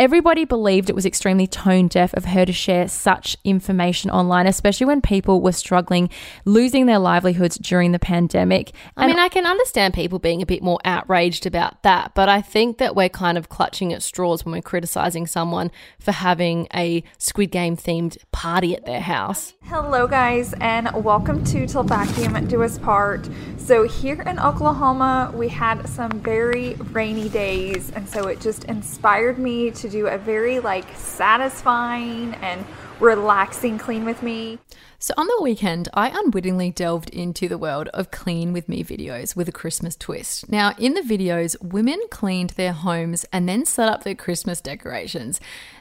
Everybody 0.00 0.46
believed 0.46 0.88
it 0.88 0.94
was 0.94 1.04
extremely 1.04 1.46
tone 1.46 1.86
deaf 1.86 2.14
of 2.14 2.24
her 2.24 2.46
to 2.46 2.54
share 2.54 2.88
such 2.88 3.36
information 3.44 4.10
online, 4.10 4.46
especially 4.46 4.86
when 4.86 5.02
people 5.02 5.42
were 5.42 5.52
struggling, 5.52 6.08
losing 6.46 6.86
their 6.86 6.98
livelihoods 6.98 7.58
during 7.58 7.92
the 7.92 7.98
pandemic. 7.98 8.72
I 8.96 9.06
mean, 9.06 9.18
I 9.18 9.28
can 9.28 9.44
understand 9.44 9.92
people 9.92 10.18
being 10.18 10.40
a 10.40 10.46
bit 10.46 10.62
more 10.62 10.78
outraged 10.86 11.44
about 11.44 11.82
that, 11.82 12.14
but 12.14 12.30
I 12.30 12.40
think 12.40 12.78
that 12.78 12.96
we're 12.96 13.10
kind 13.10 13.36
of 13.36 13.50
clutching 13.50 13.92
at 13.92 14.02
straws 14.02 14.42
when 14.42 14.52
we're 14.54 14.62
criticizing 14.62 15.26
someone 15.26 15.70
for 15.98 16.12
having 16.12 16.66
a 16.74 17.04
Squid 17.18 17.50
Game 17.50 17.76
themed 17.76 18.16
party 18.32 18.74
at 18.74 18.86
their 18.86 19.02
house. 19.02 19.52
Hello, 19.64 20.06
guys, 20.06 20.54
and 20.62 20.88
welcome 21.04 21.44
to 21.44 21.66
Till 21.66 21.82
Vacuum 21.82 22.46
Do 22.46 22.62
Us 22.62 22.78
Part. 22.78 23.28
So, 23.58 23.86
here 23.86 24.22
in 24.22 24.38
Oklahoma, 24.38 25.30
we 25.34 25.48
had 25.48 25.86
some 25.86 26.10
very 26.22 26.76
rainy 26.92 27.28
days, 27.28 27.92
and 27.94 28.08
so 28.08 28.28
it 28.28 28.40
just 28.40 28.64
inspired 28.64 29.38
me 29.38 29.70
to 29.72 29.89
do 29.90 30.06
a 30.06 30.16
very 30.16 30.60
like 30.60 30.86
satisfying 30.96 32.34
and 32.36 32.64
relaxing 33.00 33.78
clean 33.78 34.04
with 34.04 34.22
me. 34.22 34.58
So 34.98 35.14
on 35.16 35.26
the 35.26 35.38
weekend, 35.40 35.88
I 35.94 36.10
unwittingly 36.14 36.70
delved 36.72 37.08
into 37.08 37.48
the 37.48 37.56
world 37.56 37.88
of 37.88 38.10
clean 38.10 38.52
with 38.52 38.68
me 38.68 38.84
videos 38.84 39.34
with 39.34 39.48
a 39.48 39.52
Christmas 39.52 39.96
twist. 39.96 40.50
Now, 40.50 40.74
in 40.78 40.92
the 40.92 41.00
videos, 41.00 41.56
women 41.62 41.98
cleaned 42.10 42.50
their 42.50 42.72
homes 42.72 43.24
and 43.32 43.48
then 43.48 43.64
set 43.64 43.88
up 43.88 44.04
their 44.04 44.14
Christmas 44.14 44.60
decorations. 44.60 45.40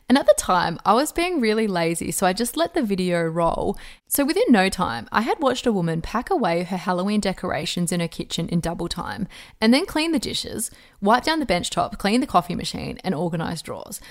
And 0.10 0.18
at 0.18 0.26
the 0.26 0.34
time, 0.36 0.80
I 0.84 0.94
was 0.96 1.12
being 1.12 1.40
really 1.40 1.68
lazy, 1.68 2.10
so 2.10 2.26
I 2.26 2.34
just 2.34 2.58
let 2.58 2.74
the 2.74 2.82
video 2.82 3.22
roll. 3.22 3.78
So 4.08 4.26
within 4.26 4.44
no 4.50 4.68
time, 4.68 5.08
I 5.12 5.22
had 5.22 5.40
watched 5.40 5.68
a 5.68 5.72
woman 5.72 6.02
pack 6.02 6.32
away 6.32 6.64
her 6.64 6.78
Halloween 6.78 7.20
decorations 7.20 7.92
in 7.92 8.00
her 8.00 8.08
kitchen 8.08 8.50
in 8.50 8.60
double 8.60 8.90
time, 8.90 9.28
and 9.62 9.72
then 9.72 9.86
clean 9.86 10.12
the 10.12 10.18
dishes, 10.18 10.72
wipe 11.00 11.24
down 11.24 11.40
the 11.40 11.46
bench 11.46 11.70
top, 11.70 12.00
clean 12.00 12.22
the 12.22 12.28
coffee 12.28 12.56
machine, 12.56 12.98
and 13.04 13.14
organize 13.14 13.62
drawers. 13.62 14.02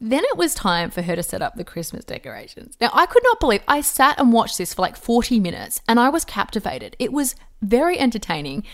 Then 0.00 0.24
it 0.24 0.38
was 0.38 0.54
time 0.54 0.90
for 0.90 1.02
her 1.02 1.14
to 1.14 1.22
set 1.22 1.42
up 1.42 1.56
the 1.56 1.64
Christmas 1.64 2.06
decorations. 2.06 2.76
Now, 2.80 2.90
I 2.94 3.04
could 3.04 3.22
not 3.22 3.38
believe 3.38 3.62
I 3.68 3.82
sat 3.82 4.18
and 4.18 4.32
watched 4.32 4.56
this 4.56 4.72
for 4.72 4.82
like 4.82 4.96
40 4.96 5.40
minutes 5.40 5.80
and 5.86 6.00
I 6.00 6.08
was 6.08 6.24
captivated. 6.24 6.96
It 6.98 7.12
was 7.12 7.36
very 7.62 7.98
entertaining. 7.98 8.64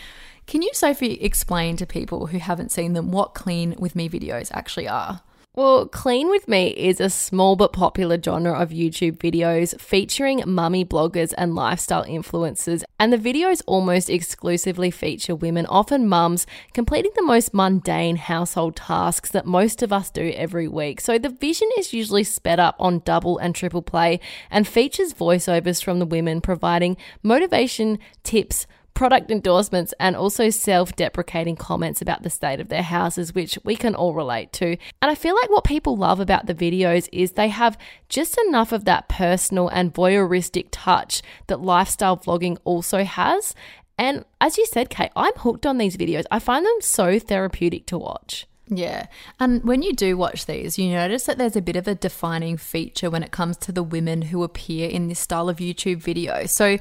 Can 0.46 0.62
you, 0.62 0.70
Sophie, 0.72 1.20
explain 1.20 1.76
to 1.76 1.87
people 1.87 2.28
who 2.28 2.38
haven't 2.38 2.72
seen 2.72 2.94
them 2.94 3.12
what 3.12 3.35
Clean 3.35 3.74
With 3.78 3.94
Me 3.94 4.09
videos 4.09 4.50
actually 4.52 4.88
are? 4.88 5.20
Well, 5.61 5.88
Clean 5.88 6.31
With 6.31 6.49
Me 6.49 6.68
is 6.68 7.03
a 7.03 7.11
small 7.11 7.55
but 7.55 7.75
popular 7.75 8.18
genre 8.18 8.59
of 8.59 8.70
YouTube 8.70 9.18
videos 9.18 9.79
featuring 9.79 10.42
mummy 10.46 10.87
bloggers 10.87 11.35
and 11.37 11.55
lifestyle 11.55 12.03
influencers, 12.07 12.83
and 12.99 13.12
the 13.12 13.18
videos 13.18 13.61
almost 13.66 14.09
exclusively 14.09 14.90
feature 14.90 15.35
women, 15.35 15.66
often 15.66 16.09
mums, 16.09 16.46
completing 16.73 17.11
the 17.14 17.23
most 17.23 17.53
mundane 17.53 18.16
household 18.16 18.77
tasks 18.77 19.33
that 19.33 19.44
most 19.44 19.83
of 19.83 19.92
us 19.92 20.11
do 20.11 20.33
every 20.35 20.66
week. 20.66 20.99
So 20.99 21.18
the 21.18 21.29
vision 21.29 21.68
is 21.77 21.92
usually 21.92 22.25
sped 22.25 22.59
up 22.59 22.77
on 22.79 23.01
double 23.01 23.37
and 23.37 23.55
triple 23.55 23.83
play 23.83 24.18
and 24.51 24.66
features 24.66 25.12
voiceovers 25.12 25.85
from 25.85 25.99
the 25.99 26.07
women 26.07 26.40
providing 26.40 26.96
motivation, 27.23 27.99
tips, 28.25 28.66
product 28.94 29.31
endorsements 29.31 29.94
and 29.98 30.16
also 30.16 30.50
self 30.50 30.94
deprecating 30.96 31.57
comments 31.57 32.03
about 32.03 32.22
the 32.22 32.31
state 32.31 32.61
of 32.61 32.68
their 32.68 32.83
houses, 32.83 33.35
which 33.35 33.59
we 33.64 33.76
can 33.76 33.94
all 33.94 34.14
relate 34.14 34.53
to. 34.55 34.66
And 34.66 35.11
I 35.11 35.14
feel 35.14 35.35
like 35.35 35.50
what 35.50 35.64
people 35.64 35.96
love 35.96 36.20
about 36.20 36.46
the 36.46 36.55
videos 36.55 37.09
is 37.12 37.33
they 37.33 37.48
have 37.48 37.79
just 38.09 38.38
enough 38.46 38.72
of 38.72 38.85
that 38.85 39.09
personal 39.09 39.68
and 39.68 39.94
voyeuristic 39.94 40.68
touch 40.70 41.22
that 41.46 41.61
lifestyle 41.61 42.16
vlogging 42.16 42.59
also 42.64 43.05
has. 43.05 43.55
And 43.98 44.24
as 44.40 44.57
you 44.57 44.66
said, 44.66 44.88
Kate, 44.88 45.12
I'm 45.14 45.35
hooked 45.35 45.66
on 45.66 45.79
these 45.79 45.96
videos. 45.96 46.24
I 46.31 46.38
find 46.38 46.64
them 46.64 46.81
so 46.81 47.18
therapeutic 47.18 47.87
to 47.87 47.98
watch. 47.98 48.46
Yeah. 48.70 49.07
And 49.38 49.64
when 49.64 49.83
you 49.83 49.92
do 49.92 50.16
watch 50.16 50.46
these, 50.46 50.79
you 50.79 50.90
notice 50.92 51.24
that 51.24 51.38
there's 51.38 51.57
a 51.57 51.62
bit 51.62 51.76
of 51.76 51.88
a 51.88 51.94
defining 51.94 52.57
feature 52.57 53.11
when 53.11 53.22
it 53.22 53.33
comes 53.33 53.57
to 53.59 53.72
the 53.72 53.83
women 53.83 54.22
who 54.22 54.44
appear 54.44 54.88
in 54.88 55.09
this 55.09 55.18
style 55.18 55.48
of 55.48 55.59
YouTube 55.59 55.98
video. 55.98 56.46
So, 56.46 56.79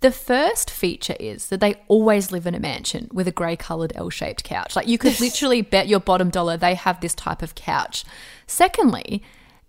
the 0.00 0.12
first 0.12 0.70
feature 0.70 1.16
is 1.18 1.48
that 1.48 1.60
they 1.60 1.74
always 1.88 2.30
live 2.30 2.46
in 2.46 2.54
a 2.54 2.60
mansion 2.60 3.08
with 3.12 3.26
a 3.26 3.32
grey 3.32 3.56
coloured 3.56 3.92
L 3.96 4.10
shaped 4.10 4.44
couch. 4.44 4.76
Like 4.76 4.86
you 4.86 4.98
could 4.98 5.18
literally 5.20 5.62
bet 5.62 5.88
your 5.88 6.00
bottom 6.00 6.30
dollar 6.30 6.56
they 6.56 6.74
have 6.74 7.00
this 7.00 7.14
type 7.14 7.42
of 7.42 7.54
couch. 7.54 8.04
Secondly, 8.46 9.22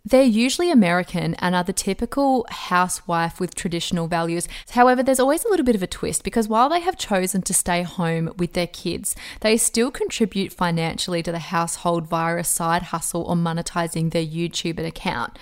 they're 0.06 0.24
usually 0.24 0.72
American 0.72 1.36
and 1.36 1.56
are 1.56 1.64
the 1.64 1.74
typical 1.74 2.46
housewife 2.50 3.40
with 3.40 3.54
traditional 3.54 4.08
values. 4.08 4.48
However, 4.70 5.04
there's 5.04 5.20
always 5.20 5.44
a 5.44 5.50
little 5.50 5.66
bit 5.66 5.76
of 5.76 5.84
a 5.84 5.88
twist 5.88 6.24
because 6.24 6.48
while 6.48 6.70
they 6.70 6.80
have 6.80 6.98
chosen 6.98 7.42
to 7.44 7.54
stay 7.54 7.84
home 7.84 8.34
with 8.38 8.54
their 8.54 8.68
kids, 8.68 9.16
they 9.42 9.58
still 9.58 9.92
contribute 9.92 10.54
financially 10.54 11.22
to 11.24 11.32
the 11.32 11.40
household 11.40 12.08
via 12.08 12.38
a 12.38 12.44
side 12.44 12.84
hustle 12.84 13.24
or 13.24 13.36
monetizing 13.36 14.12
their 14.12 14.26
YouTube 14.26 14.84
account. 14.84 15.38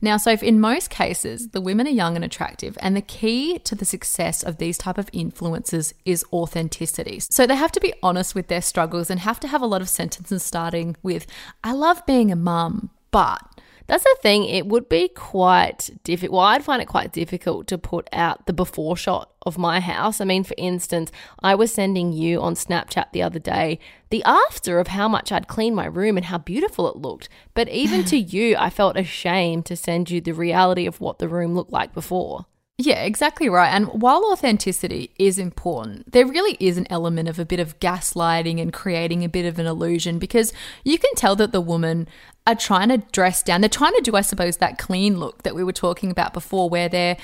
Now, 0.00 0.16
so 0.16 0.30
if 0.30 0.42
in 0.42 0.60
most 0.60 0.90
cases 0.90 1.48
the 1.48 1.60
women 1.60 1.86
are 1.86 1.90
young 1.90 2.14
and 2.14 2.24
attractive, 2.24 2.78
and 2.80 2.96
the 2.96 3.02
key 3.02 3.58
to 3.60 3.74
the 3.74 3.84
success 3.84 4.42
of 4.42 4.58
these 4.58 4.78
type 4.78 4.98
of 4.98 5.10
influencers 5.12 5.92
is 6.04 6.24
authenticity. 6.32 7.20
So 7.20 7.46
they 7.46 7.56
have 7.56 7.72
to 7.72 7.80
be 7.80 7.94
honest 8.02 8.34
with 8.34 8.48
their 8.48 8.62
struggles 8.62 9.10
and 9.10 9.20
have 9.20 9.40
to 9.40 9.48
have 9.48 9.62
a 9.62 9.66
lot 9.66 9.82
of 9.82 9.88
sentences 9.88 10.42
starting 10.42 10.96
with, 11.02 11.26
"I 11.64 11.72
love 11.72 12.06
being 12.06 12.30
a 12.30 12.36
mum, 12.36 12.90
but." 13.10 13.42
That's 13.88 14.04
the 14.04 14.16
thing. 14.20 14.44
It 14.44 14.66
would 14.66 14.90
be 14.90 15.08
quite 15.08 15.88
difficult. 16.04 16.36
Well, 16.36 16.46
I'd 16.46 16.62
find 16.62 16.82
it 16.82 16.88
quite 16.88 17.10
difficult 17.10 17.66
to 17.68 17.78
put 17.78 18.06
out 18.12 18.44
the 18.44 18.52
before 18.52 18.98
shot 18.98 19.32
of 19.46 19.56
my 19.56 19.80
house. 19.80 20.20
I 20.20 20.26
mean, 20.26 20.44
for 20.44 20.54
instance, 20.58 21.10
I 21.42 21.54
was 21.54 21.72
sending 21.72 22.12
you 22.12 22.42
on 22.42 22.54
Snapchat 22.54 23.12
the 23.12 23.22
other 23.22 23.38
day 23.38 23.78
the 24.10 24.22
after 24.24 24.78
of 24.78 24.88
how 24.88 25.08
much 25.08 25.32
I'd 25.32 25.48
cleaned 25.48 25.74
my 25.74 25.86
room 25.86 26.18
and 26.18 26.26
how 26.26 26.36
beautiful 26.36 26.90
it 26.90 26.96
looked. 26.96 27.30
But 27.54 27.70
even 27.70 28.04
to 28.04 28.18
you, 28.18 28.56
I 28.58 28.68
felt 28.68 28.98
ashamed 28.98 29.64
to 29.66 29.76
send 29.76 30.10
you 30.10 30.20
the 30.20 30.32
reality 30.32 30.86
of 30.86 31.00
what 31.00 31.18
the 31.18 31.28
room 31.28 31.54
looked 31.54 31.72
like 31.72 31.94
before. 31.94 32.44
Yeah, 32.80 33.02
exactly 33.02 33.48
right. 33.48 33.74
And 33.74 33.86
while 33.86 34.24
authenticity 34.30 35.10
is 35.18 35.36
important, 35.36 36.12
there 36.12 36.24
really 36.24 36.56
is 36.60 36.78
an 36.78 36.86
element 36.90 37.28
of 37.28 37.40
a 37.40 37.44
bit 37.44 37.58
of 37.58 37.80
gaslighting 37.80 38.62
and 38.62 38.72
creating 38.72 39.24
a 39.24 39.28
bit 39.28 39.46
of 39.46 39.58
an 39.58 39.66
illusion 39.66 40.20
because 40.20 40.52
you 40.84 40.96
can 40.96 41.12
tell 41.16 41.34
that 41.36 41.50
the 41.50 41.60
woman 41.60 42.06
are 42.46 42.54
trying 42.54 42.90
to 42.90 42.98
dress 42.98 43.42
down. 43.42 43.62
They're 43.62 43.68
trying 43.68 43.94
to 43.96 44.02
do, 44.02 44.14
I 44.14 44.20
suppose, 44.20 44.58
that 44.58 44.78
clean 44.78 45.18
look 45.18 45.42
that 45.42 45.56
we 45.56 45.64
were 45.64 45.72
talking 45.72 46.12
about 46.12 46.32
before, 46.32 46.70
where 46.70 46.88
they're 46.88 47.16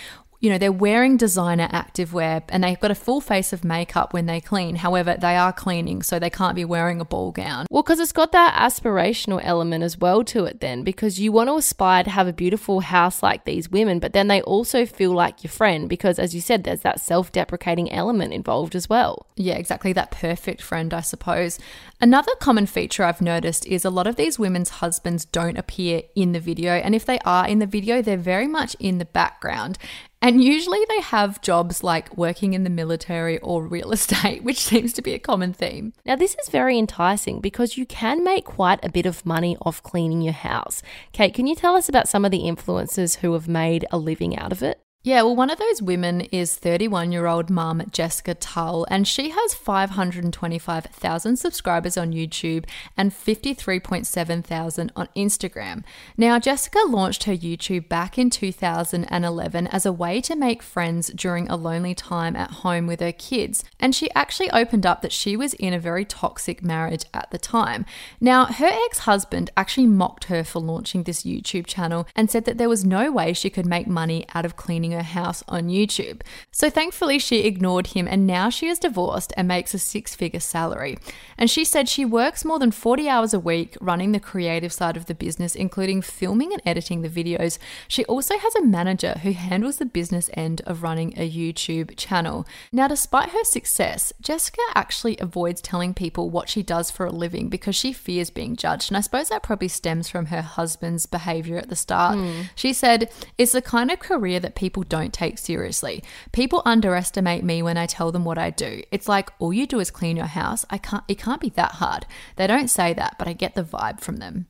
you 0.45 0.51
know, 0.51 0.59
they're 0.59 0.71
wearing 0.71 1.17
designer 1.17 1.69
activewear 1.69 2.43
and 2.51 2.63
they've 2.63 2.79
got 2.79 2.91
a 2.91 2.95
full 2.95 3.23
face 3.23 3.55
of 3.55 3.65
makeup 3.65 4.13
when 4.13 4.27
they 4.27 4.43
clean. 4.43 4.77
However, 4.77 5.17
they 5.19 5.37
are 5.37 5.55
cleaning, 5.55 6.03
so 6.03 6.19
they 6.19 6.29
can't 6.29 6.55
be 6.55 6.67
wearing 6.67 7.01
a 7.01 7.05
ball 7.07 7.33
gown. 7.33 7.67
Well, 7.71 7.83
because 7.83 7.99
it's 7.99 8.13
got 8.13 8.33
that 8.33 8.53
aspirational 8.55 9.41
element 9.43 9.83
as 9.83 9.97
well 9.97 10.23
to 10.25 10.45
it, 10.45 10.61
then, 10.61 10.83
because 10.83 11.19
you 11.19 11.33
want 11.33 11.49
to 11.49 11.55
aspire 11.55 12.05
to 12.05 12.11
have 12.11 12.29
a 12.29 12.33
beautiful 12.35 12.81
house 12.81 13.23
like 13.23 13.47
these 13.47 13.71
women, 13.71 14.01
but 14.01 14.13
then 14.13 14.29
they 14.29 14.43
also 14.43 14.85
feel 14.85 15.13
like 15.13 15.43
your 15.43 15.51
friend 15.51 15.89
because, 15.89 16.19
as 16.19 16.35
you 16.35 16.43
said, 16.43 16.65
there's 16.65 16.83
that 16.83 17.01
self 17.01 17.33
deprecating 17.33 17.91
element 17.91 18.35
involved 18.35 18.77
as 18.77 18.87
well. 18.87 19.27
Yeah, 19.37 19.55
exactly. 19.55 19.95
That 19.95 20.11
perfect 20.11 20.61
friend, 20.61 20.93
I 20.93 21.01
suppose. 21.01 21.59
Another 22.03 22.33
common 22.39 22.67
feature 22.67 23.05
I've 23.05 23.23
noticed 23.23 23.65
is 23.67 23.83
a 23.83 23.89
lot 23.89 24.07
of 24.07 24.17
these 24.17 24.39
women's 24.39 24.69
husbands 24.69 25.25
don't 25.25 25.57
appear 25.57 26.03
in 26.15 26.33
the 26.33 26.41
video. 26.41 26.73
And 26.73 26.95
if 26.95 27.07
they 27.07 27.19
are 27.21 27.49
in 27.49 27.61
the 27.61 27.67
video, 27.67 28.03
they're 28.03 28.19
very 28.19 28.47
much 28.47 28.77
in 28.79 28.99
the 28.99 29.07
background. 29.07 29.79
And 30.25 30.43
usually 30.43 30.83
they 30.89 31.03
have 31.03 31.43
jobs 31.43 31.85
like 31.85 32.17
working 32.17 32.55
in 32.55 32.65
the 32.65 32.71
military 32.71 33.39
or 33.41 33.67
real 33.67 33.93
estate, 33.99 34.43
which 34.43 34.59
seems 34.59 34.95
to 34.95 35.03
be 35.03 35.13
a 35.13 35.19
common 35.19 35.53
theme. 35.53 35.93
Now, 36.07 36.17
this 36.17 36.35
is 36.41 36.49
very 36.49 36.79
enticing 36.79 37.41
because 37.43 37.77
you 37.77 37.85
can 37.85 38.25
make 38.25 38.47
quite 38.47 38.83
a 38.83 38.89
bit 38.89 39.05
of 39.05 39.27
money 39.27 39.55
off 39.61 39.83
cleaning 39.83 40.23
your 40.23 40.33
house. 40.33 40.81
Kate, 41.13 41.35
can 41.35 41.47
you 41.47 41.55
tell 41.55 41.77
us 41.77 41.91
about 41.91 42.09
some 42.09 42.25
of 42.25 42.31
the 42.31 42.45
influencers 42.45 43.17
who 43.17 43.35
have 43.35 43.49
made 43.49 43.85
a 43.91 43.99
living 43.99 44.35
out 44.35 44.51
of 44.51 44.63
it? 44.63 44.81
Yeah, 45.07 45.21
well, 45.21 45.37
one 45.37 45.51
of 45.51 45.59
those 45.59 45.83
women 45.83 46.23
is 46.23 46.57
31 46.57 47.13
year 47.13 47.27
old 47.27 47.51
mum 47.51 47.83
Jessica 47.93 48.33
Tull, 48.35 48.87
and 48.89 49.07
she 49.07 49.29
has 49.29 49.53
525,000 49.53 51.37
subscribers 51.37 51.99
on 51.99 52.15
YouTube 52.15 52.65
and 52.97 53.13
53.7 53.13 54.43
thousand 54.43 54.93
on 54.97 55.11
Instagram. 55.15 55.85
Now, 56.17 56.39
Jessica 56.39 56.79
launched 56.87 57.25
her 57.25 57.35
YouTube 57.35 57.87
back 57.87 58.17
in 58.17 58.31
2011 58.31 59.67
as 59.67 59.85
a 59.85 59.93
way 59.93 60.23
to 60.23 60.35
make 60.35 60.63
friends 60.63 61.09
during 61.09 61.51
a 61.51 61.57
lonely 61.57 61.95
time 61.95 62.35
at 62.35 62.51
home 62.51 62.87
with 62.87 63.01
her 63.01 63.13
kids, 63.13 63.63
and 63.79 63.95
she 63.95 64.11
actually 64.15 64.51
opened 64.53 64.87
up 64.87 65.03
that 65.03 65.13
she 65.13 65.37
was 65.37 65.53
in 65.53 65.75
a 65.75 65.79
very 65.79 66.07
toxic 66.07 66.65
marriage 66.65 67.05
at 67.13 67.31
the 67.31 67.37
time. 67.37 67.85
Now, 68.23 68.47
her 68.47 68.71
ex 68.87 69.01
husband 69.01 69.51
actually 69.55 69.87
mocked 69.87 70.25
her 70.25 70.43
for 70.45 70.61
launching 70.61 71.03
this 71.03 71.25
YouTube 71.25 71.67
channel 71.67 72.09
and 72.17 72.31
said 72.31 72.47
that 72.47 72.57
there 72.57 72.71
was 72.71 72.87
no 72.87 73.13
way 73.13 73.35
she 73.35 73.51
could 73.51 73.67
make 73.67 73.87
money 73.87 74.25
out 74.35 74.47
of 74.47 74.57
cleaning 74.57 74.94
her 74.95 75.03
house 75.03 75.45
on 75.49 75.69
YouTube. 75.69 76.23
So 76.51 76.71
thankfully, 76.71 77.19
she 77.19 77.41
ignored 77.41 77.89
him 77.89 78.09
and 78.09 78.27
now 78.27 78.49
she 78.49 78.69
is 78.69 78.79
divorced 78.79 79.33
and 79.37 79.47
makes 79.47 79.75
a 79.75 79.79
six 79.79 80.15
figure 80.15 80.41
salary. 80.41 80.97
And 81.37 81.51
she 81.51 81.65
said 81.65 81.89
she 81.89 82.05
works 82.05 82.45
more 82.45 82.59
than 82.59 82.71
40 82.71 83.09
hours 83.09 83.35
a 83.35 83.41
week 83.41 83.77
running 83.81 84.13
the 84.13 84.21
creative 84.21 84.73
side 84.73 84.97
of 84.97 85.07
the 85.07 85.15
business, 85.15 85.55
including 85.55 86.03
filming 86.03 86.53
and 86.53 86.63
editing 86.65 87.03
the 87.03 87.09
videos. 87.09 87.59
She 87.89 88.05
also 88.07 88.39
has 88.39 88.55
a 88.55 88.65
manager 88.65 89.15
who 89.23 89.33
handles 89.33 89.77
the 89.77 89.87
business 89.87 90.31
end 90.35 90.63
of 90.67 90.83
running 90.83 91.13
a 91.17 91.29
YouTube 91.29 91.97
channel. 91.97 92.47
Now, 92.73 92.89
despite 92.89 93.31
her 93.31 93.45
success, 93.45 94.13
Jessica 94.21 94.63
actually 94.75 95.19
avoids 95.19 95.61
telling 95.61 95.95
people 95.95 96.31
what 96.31 96.49
she 96.49 96.63
does 96.63 96.91
for 96.91 97.07
a 97.07 97.13
living 97.13 97.49
because 97.49 97.75
she 97.75 97.93
fears 97.93 98.31
being 98.31 98.57
judged. 98.57 98.91
And 98.91 98.97
I 98.97 99.01
suppose 99.01 99.29
that 99.29 99.43
probably 99.43 99.69
stems 99.69 100.09
from 100.09 100.27
her 100.27 100.43
husband's 100.43 101.07
behavior 101.07 101.59
at 101.59 101.69
the 101.69 101.77
start. 101.77 102.17
Hmm. 102.17 102.43
She 102.55 102.73
said, 102.73 103.11
It's 103.37 103.53
the 103.53 103.63
kind 103.63 103.91
of 103.91 103.99
career 103.99 104.41
that 104.41 104.55
people 104.55 104.84
don't 104.85 105.13
take 105.13 105.39
seriously. 105.39 106.03
People 106.33 106.63
underestimate 106.65 107.45
me 107.45 107.63
when 107.63 107.77
I 107.77 107.87
tell 107.87 108.13
them 108.13 108.25
what 108.25 108.39
I 108.39 108.51
do. 108.51 108.83
It's 108.91 109.09
like 109.09 109.31
all 109.39 109.53
you 109.53 109.67
do 109.67 109.81
is 109.81 109.91
clean 109.91 110.17
your 110.17 110.27
house. 110.27 110.65
I 110.71 110.79
can't 110.79 111.05
it 111.09 111.19
can't 111.19 111.41
be 111.41 111.51
that 111.51 111.73
hard. 111.73 112.07
They 112.37 112.47
don't 112.47 112.69
say 112.69 112.93
that, 112.95 113.17
but 113.19 113.29
I 113.29 113.33
get 113.33 113.55
the 113.55 113.65
vibe 113.65 114.01
from 114.01 114.17
them. 114.17 114.47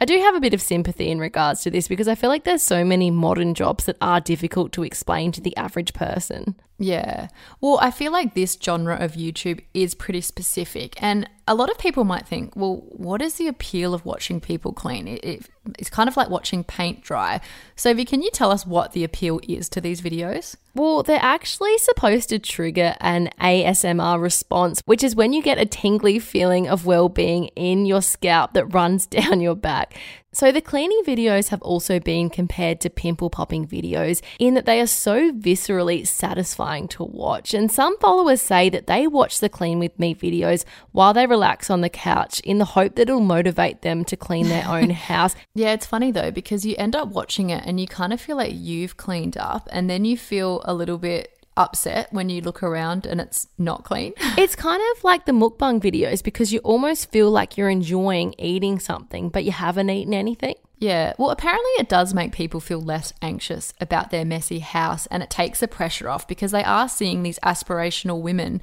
I 0.00 0.06
do 0.06 0.18
have 0.18 0.34
a 0.34 0.40
bit 0.40 0.54
of 0.54 0.60
sympathy 0.60 1.08
in 1.08 1.20
regards 1.20 1.62
to 1.62 1.70
this 1.70 1.86
because 1.86 2.08
I 2.08 2.16
feel 2.16 2.28
like 2.28 2.42
there's 2.42 2.62
so 2.62 2.84
many 2.84 3.12
modern 3.12 3.54
jobs 3.54 3.84
that 3.84 3.96
are 4.00 4.20
difficult 4.20 4.72
to 4.72 4.82
explain 4.82 5.30
to 5.32 5.40
the 5.40 5.56
average 5.56 5.94
person. 5.94 6.56
Yeah. 6.78 7.28
Well, 7.60 7.78
I 7.80 7.90
feel 7.92 8.10
like 8.10 8.34
this 8.34 8.58
genre 8.60 8.96
of 8.96 9.12
YouTube 9.12 9.60
is 9.74 9.94
pretty 9.94 10.20
specific. 10.20 11.00
And 11.00 11.28
a 11.46 11.54
lot 11.54 11.70
of 11.70 11.78
people 11.78 12.04
might 12.04 12.26
think, 12.26 12.56
well, 12.56 12.82
what 12.88 13.22
is 13.22 13.34
the 13.34 13.46
appeal 13.46 13.94
of 13.94 14.04
watching 14.04 14.40
people 14.40 14.72
clean? 14.72 15.06
It, 15.06 15.24
it, 15.24 15.50
it's 15.78 15.90
kind 15.90 16.08
of 16.08 16.16
like 16.16 16.30
watching 16.30 16.64
paint 16.64 17.02
dry. 17.02 17.40
So, 17.76 17.94
can 18.04 18.22
you 18.22 18.30
tell 18.30 18.50
us 18.50 18.66
what 18.66 18.92
the 18.92 19.04
appeal 19.04 19.40
is 19.46 19.68
to 19.70 19.80
these 19.80 20.00
videos? 20.00 20.56
Well, 20.74 21.04
they're 21.04 21.18
actually 21.22 21.78
supposed 21.78 22.30
to 22.30 22.38
trigger 22.40 22.96
an 23.00 23.30
ASMR 23.40 24.20
response, 24.20 24.82
which 24.86 25.04
is 25.04 25.14
when 25.14 25.32
you 25.32 25.42
get 25.42 25.58
a 25.58 25.66
tingly 25.66 26.18
feeling 26.18 26.68
of 26.68 26.86
well 26.86 27.08
being 27.08 27.46
in 27.54 27.86
your 27.86 28.02
scalp 28.02 28.54
that 28.54 28.66
runs 28.66 29.06
down 29.06 29.40
your 29.40 29.54
back. 29.54 29.94
So, 30.34 30.50
the 30.50 30.60
cleaning 30.60 31.02
videos 31.06 31.50
have 31.50 31.62
also 31.62 32.00
been 32.00 32.28
compared 32.28 32.80
to 32.80 32.90
pimple 32.90 33.30
popping 33.30 33.68
videos 33.68 34.20
in 34.40 34.54
that 34.54 34.66
they 34.66 34.80
are 34.80 34.86
so 34.88 35.30
viscerally 35.30 36.04
satisfying 36.04 36.88
to 36.88 37.04
watch. 37.04 37.54
And 37.54 37.70
some 37.70 37.96
followers 37.98 38.42
say 38.42 38.68
that 38.70 38.88
they 38.88 39.06
watch 39.06 39.38
the 39.38 39.48
Clean 39.48 39.78
With 39.78 39.96
Me 39.96 40.12
videos 40.12 40.64
while 40.90 41.14
they 41.14 41.26
relax 41.26 41.70
on 41.70 41.82
the 41.82 41.88
couch 41.88 42.40
in 42.40 42.58
the 42.58 42.64
hope 42.64 42.96
that 42.96 43.02
it'll 43.02 43.20
motivate 43.20 43.82
them 43.82 44.04
to 44.06 44.16
clean 44.16 44.48
their 44.48 44.66
own 44.66 44.90
house. 45.10 45.36
Yeah, 45.54 45.72
it's 45.72 45.86
funny 45.86 46.10
though, 46.10 46.32
because 46.32 46.66
you 46.66 46.74
end 46.78 46.96
up 46.96 47.10
watching 47.10 47.50
it 47.50 47.62
and 47.64 47.78
you 47.78 47.86
kind 47.86 48.12
of 48.12 48.20
feel 48.20 48.36
like 48.36 48.54
you've 48.54 48.96
cleaned 48.96 49.36
up, 49.36 49.68
and 49.70 49.88
then 49.88 50.04
you 50.04 50.18
feel 50.18 50.62
a 50.64 50.74
little 50.74 50.98
bit 50.98 51.33
upset 51.56 52.12
when 52.12 52.28
you 52.28 52.40
look 52.40 52.62
around 52.62 53.06
and 53.06 53.20
it's 53.20 53.46
not 53.58 53.84
clean. 53.84 54.12
It's 54.36 54.56
kind 54.56 54.82
of 54.94 55.04
like 55.04 55.26
the 55.26 55.32
mukbang 55.32 55.80
videos 55.80 56.22
because 56.22 56.52
you 56.52 56.58
almost 56.60 57.10
feel 57.12 57.30
like 57.30 57.56
you're 57.56 57.70
enjoying 57.70 58.34
eating 58.36 58.78
something, 58.80 59.28
but 59.28 59.44
you 59.44 59.52
haven't 59.52 59.90
eaten 59.90 60.12
anything. 60.12 60.56
Yeah, 60.78 61.14
well, 61.18 61.30
apparently 61.30 61.70
it 61.78 61.88
does 61.88 62.12
make 62.12 62.32
people 62.32 62.60
feel 62.60 62.80
less 62.80 63.12
anxious 63.22 63.72
about 63.80 64.10
their 64.10 64.24
messy 64.24 64.58
house 64.58 65.06
and 65.06 65.22
it 65.22 65.30
takes 65.30 65.60
the 65.60 65.68
pressure 65.68 66.08
off 66.08 66.26
because 66.26 66.50
they 66.50 66.64
are 66.64 66.88
seeing 66.88 67.22
these 67.22 67.38
aspirational 67.40 68.20
women 68.20 68.60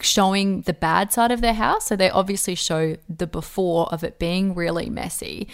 showing 0.00 0.62
the 0.62 0.72
bad 0.72 1.12
side 1.12 1.32
of 1.32 1.40
their 1.40 1.54
house. 1.54 1.86
So 1.86 1.96
they 1.96 2.08
obviously 2.08 2.54
show 2.54 2.96
the 3.08 3.26
before 3.26 3.92
of 3.92 4.04
it 4.04 4.18
being 4.18 4.54
really 4.54 4.88
messy. 4.88 5.48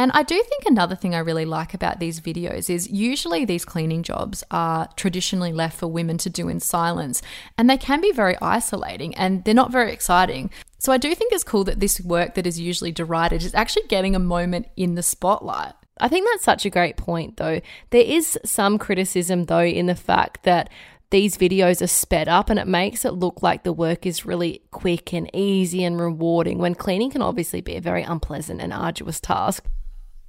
And 0.00 0.10
I 0.14 0.22
do 0.22 0.42
think 0.42 0.64
another 0.64 0.96
thing 0.96 1.14
I 1.14 1.18
really 1.18 1.44
like 1.44 1.74
about 1.74 2.00
these 2.00 2.22
videos 2.22 2.70
is 2.70 2.90
usually 2.90 3.44
these 3.44 3.66
cleaning 3.66 4.02
jobs 4.02 4.42
are 4.50 4.88
traditionally 4.96 5.52
left 5.52 5.76
for 5.76 5.88
women 5.88 6.16
to 6.18 6.30
do 6.30 6.48
in 6.48 6.58
silence, 6.58 7.20
and 7.58 7.68
they 7.68 7.76
can 7.76 8.00
be 8.00 8.10
very 8.10 8.34
isolating 8.40 9.14
and 9.16 9.44
they're 9.44 9.52
not 9.52 9.70
very 9.70 9.92
exciting. 9.92 10.48
So 10.78 10.90
I 10.90 10.96
do 10.96 11.14
think 11.14 11.34
it's 11.34 11.44
cool 11.44 11.64
that 11.64 11.80
this 11.80 12.00
work 12.00 12.34
that 12.36 12.46
is 12.46 12.58
usually 12.58 12.92
derided 12.92 13.42
is 13.42 13.54
actually 13.54 13.88
getting 13.88 14.16
a 14.16 14.18
moment 14.18 14.68
in 14.74 14.94
the 14.94 15.02
spotlight. 15.02 15.74
I 16.00 16.08
think 16.08 16.26
that's 16.26 16.44
such 16.44 16.64
a 16.64 16.70
great 16.70 16.96
point, 16.96 17.36
though. 17.36 17.60
There 17.90 18.00
is 18.00 18.38
some 18.42 18.78
criticism, 18.78 19.44
though, 19.44 19.58
in 19.58 19.84
the 19.84 19.94
fact 19.94 20.44
that 20.44 20.70
these 21.10 21.36
videos 21.36 21.82
are 21.82 21.86
sped 21.86 22.26
up 22.26 22.48
and 22.48 22.58
it 22.58 22.66
makes 22.66 23.04
it 23.04 23.12
look 23.12 23.42
like 23.42 23.64
the 23.64 23.72
work 23.74 24.06
is 24.06 24.24
really 24.24 24.62
quick 24.70 25.12
and 25.12 25.28
easy 25.34 25.84
and 25.84 26.00
rewarding 26.00 26.56
when 26.56 26.74
cleaning 26.74 27.10
can 27.10 27.20
obviously 27.20 27.60
be 27.60 27.76
a 27.76 27.82
very 27.82 28.02
unpleasant 28.02 28.62
and 28.62 28.72
arduous 28.72 29.20
task. 29.20 29.66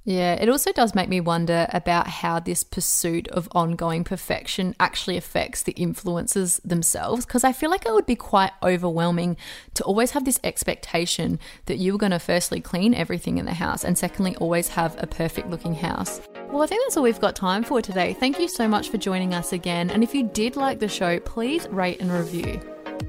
Yeah, 0.04 0.34
it 0.34 0.48
also 0.48 0.72
does 0.72 0.96
make 0.96 1.08
me 1.08 1.20
wonder 1.20 1.68
about 1.72 2.08
how 2.08 2.40
this 2.40 2.64
pursuit 2.64 3.28
of 3.28 3.48
ongoing 3.52 4.02
perfection 4.02 4.74
actually 4.80 5.16
affects 5.16 5.62
the 5.62 5.74
influencers 5.74 6.60
themselves. 6.62 7.24
Because 7.24 7.44
I 7.44 7.52
feel 7.52 7.70
like 7.70 7.86
it 7.86 7.92
would 7.92 8.06
be 8.06 8.16
quite 8.16 8.50
overwhelming 8.62 9.36
to 9.74 9.84
always 9.84 10.10
have 10.12 10.24
this 10.24 10.40
expectation 10.42 11.38
that 11.66 11.78
you 11.78 11.92
were 11.92 11.98
going 11.98 12.10
to 12.10 12.18
firstly 12.18 12.60
clean 12.60 12.94
everything 12.94 13.38
in 13.38 13.46
the 13.46 13.54
house 13.54 13.84
and 13.84 13.96
secondly, 13.96 14.34
always 14.36 14.68
have 14.68 15.00
a 15.00 15.06
perfect 15.06 15.50
looking 15.50 15.74
house. 15.74 16.20
Well, 16.50 16.62
I 16.62 16.66
think 16.66 16.82
that's 16.84 16.96
all 16.96 17.04
we've 17.04 17.20
got 17.20 17.36
time 17.36 17.62
for 17.62 17.80
today. 17.80 18.12
Thank 18.12 18.40
you 18.40 18.48
so 18.48 18.66
much 18.66 18.90
for 18.90 18.98
joining 18.98 19.34
us 19.34 19.52
again. 19.52 19.88
And 19.90 20.02
if 20.02 20.14
you 20.14 20.24
did 20.24 20.56
like 20.56 20.80
the 20.80 20.88
show, 20.88 21.20
please 21.20 21.68
rate 21.68 22.00
and 22.00 22.10
review. 22.10 22.60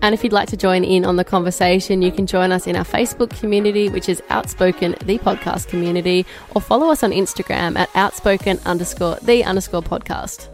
And 0.01 0.13
if 0.13 0.23
you'd 0.23 0.33
like 0.33 0.49
to 0.49 0.57
join 0.57 0.83
in 0.83 1.05
on 1.05 1.15
the 1.15 1.23
conversation, 1.23 2.01
you 2.01 2.11
can 2.11 2.27
join 2.27 2.51
us 2.51 2.67
in 2.67 2.75
our 2.75 2.83
Facebook 2.83 3.37
community, 3.39 3.89
which 3.89 4.09
is 4.09 4.21
Outspoken 4.29 4.95
the 5.05 5.17
Podcast 5.19 5.67
Community, 5.67 6.25
or 6.53 6.61
follow 6.61 6.89
us 6.89 7.03
on 7.03 7.11
Instagram 7.11 7.77
at 7.77 7.89
outspoken 7.95 8.59
underscore 8.65 9.17
the 9.21 9.43
underscore 9.43 9.81
podcast. 9.81 10.52